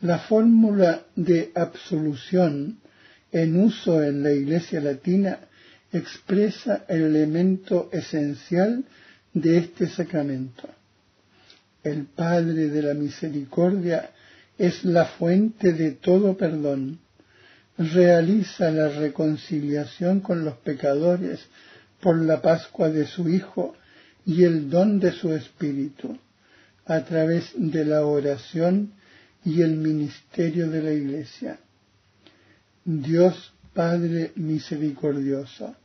La 0.00 0.18
fórmula 0.18 1.02
de 1.16 1.50
absolución 1.54 2.78
en 3.32 3.60
uso 3.60 4.02
en 4.02 4.22
la 4.22 4.32
Iglesia 4.32 4.80
latina 4.80 5.38
expresa 5.92 6.84
el 6.88 7.02
elemento 7.02 7.88
esencial 7.92 8.84
de 9.32 9.58
este 9.58 9.88
sacramento. 9.88 10.68
El 11.82 12.04
Padre 12.04 12.68
de 12.68 12.82
la 12.82 12.94
Misericordia 12.94 14.10
es 14.58 14.84
la 14.84 15.06
fuente 15.06 15.72
de 15.72 15.92
todo 15.92 16.36
perdón. 16.36 17.00
Realiza 17.78 18.70
la 18.70 18.88
reconciliación 18.88 20.20
con 20.20 20.44
los 20.44 20.56
pecadores 20.58 21.40
por 22.00 22.20
la 22.20 22.42
Pascua 22.42 22.90
de 22.90 23.06
su 23.06 23.28
Hijo 23.28 23.74
y 24.26 24.44
el 24.44 24.68
don 24.68 25.00
de 25.00 25.12
su 25.12 25.32
Espíritu, 25.32 26.18
a 26.84 27.00
través 27.04 27.52
de 27.56 27.84
la 27.84 28.04
oración 28.04 28.92
y 29.44 29.62
el 29.62 29.76
ministerio 29.76 30.68
de 30.68 30.82
la 30.82 30.92
Iglesia. 30.92 31.58
Dios 32.84 33.54
Padre 33.72 34.32
misericordioso, 34.34 35.76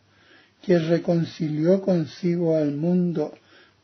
que 0.66 0.80
reconcilió 0.80 1.80
consigo 1.82 2.58
al 2.58 2.72
mundo 2.72 3.38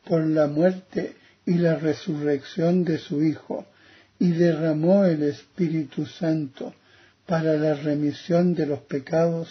por 0.04 0.26
la 0.26 0.48
muerte 0.48 1.14
y 1.46 1.54
la 1.54 1.76
resurrección 1.76 2.84
de 2.84 2.98
su 2.98 3.22
Hijo, 3.22 3.66
y 4.18 4.32
derramó 4.32 5.04
el 5.04 5.22
Espíritu 5.22 6.06
Santo 6.06 6.74
para 7.24 7.54
la 7.54 7.74
remisión 7.74 8.54
de 8.54 8.66
los 8.66 8.80
pecados, 8.80 9.48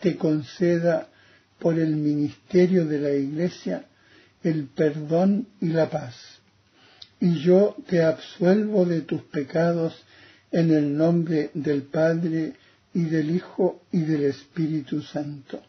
te 0.00 0.16
conceda 0.16 1.08
por 1.58 1.78
el 1.78 1.96
ministerio 1.96 2.86
de 2.86 3.00
la 3.00 3.10
Iglesia 3.10 3.86
el 4.44 4.66
perdón 4.66 5.48
y 5.60 5.68
la 5.68 5.90
paz. 5.90 6.14
Y 7.18 7.40
yo 7.40 7.76
te 7.88 8.02
absuelvo 8.02 8.84
de 8.84 9.00
tus 9.00 9.22
pecados 9.22 9.94
en 10.52 10.72
el 10.72 10.96
nombre 10.96 11.50
del 11.54 11.82
Padre 11.82 12.52
y 12.92 13.04
del 13.04 13.34
Hijo 13.34 13.82
y 13.90 14.00
del 14.00 14.24
Espíritu 14.24 15.02
Santo. 15.02 15.60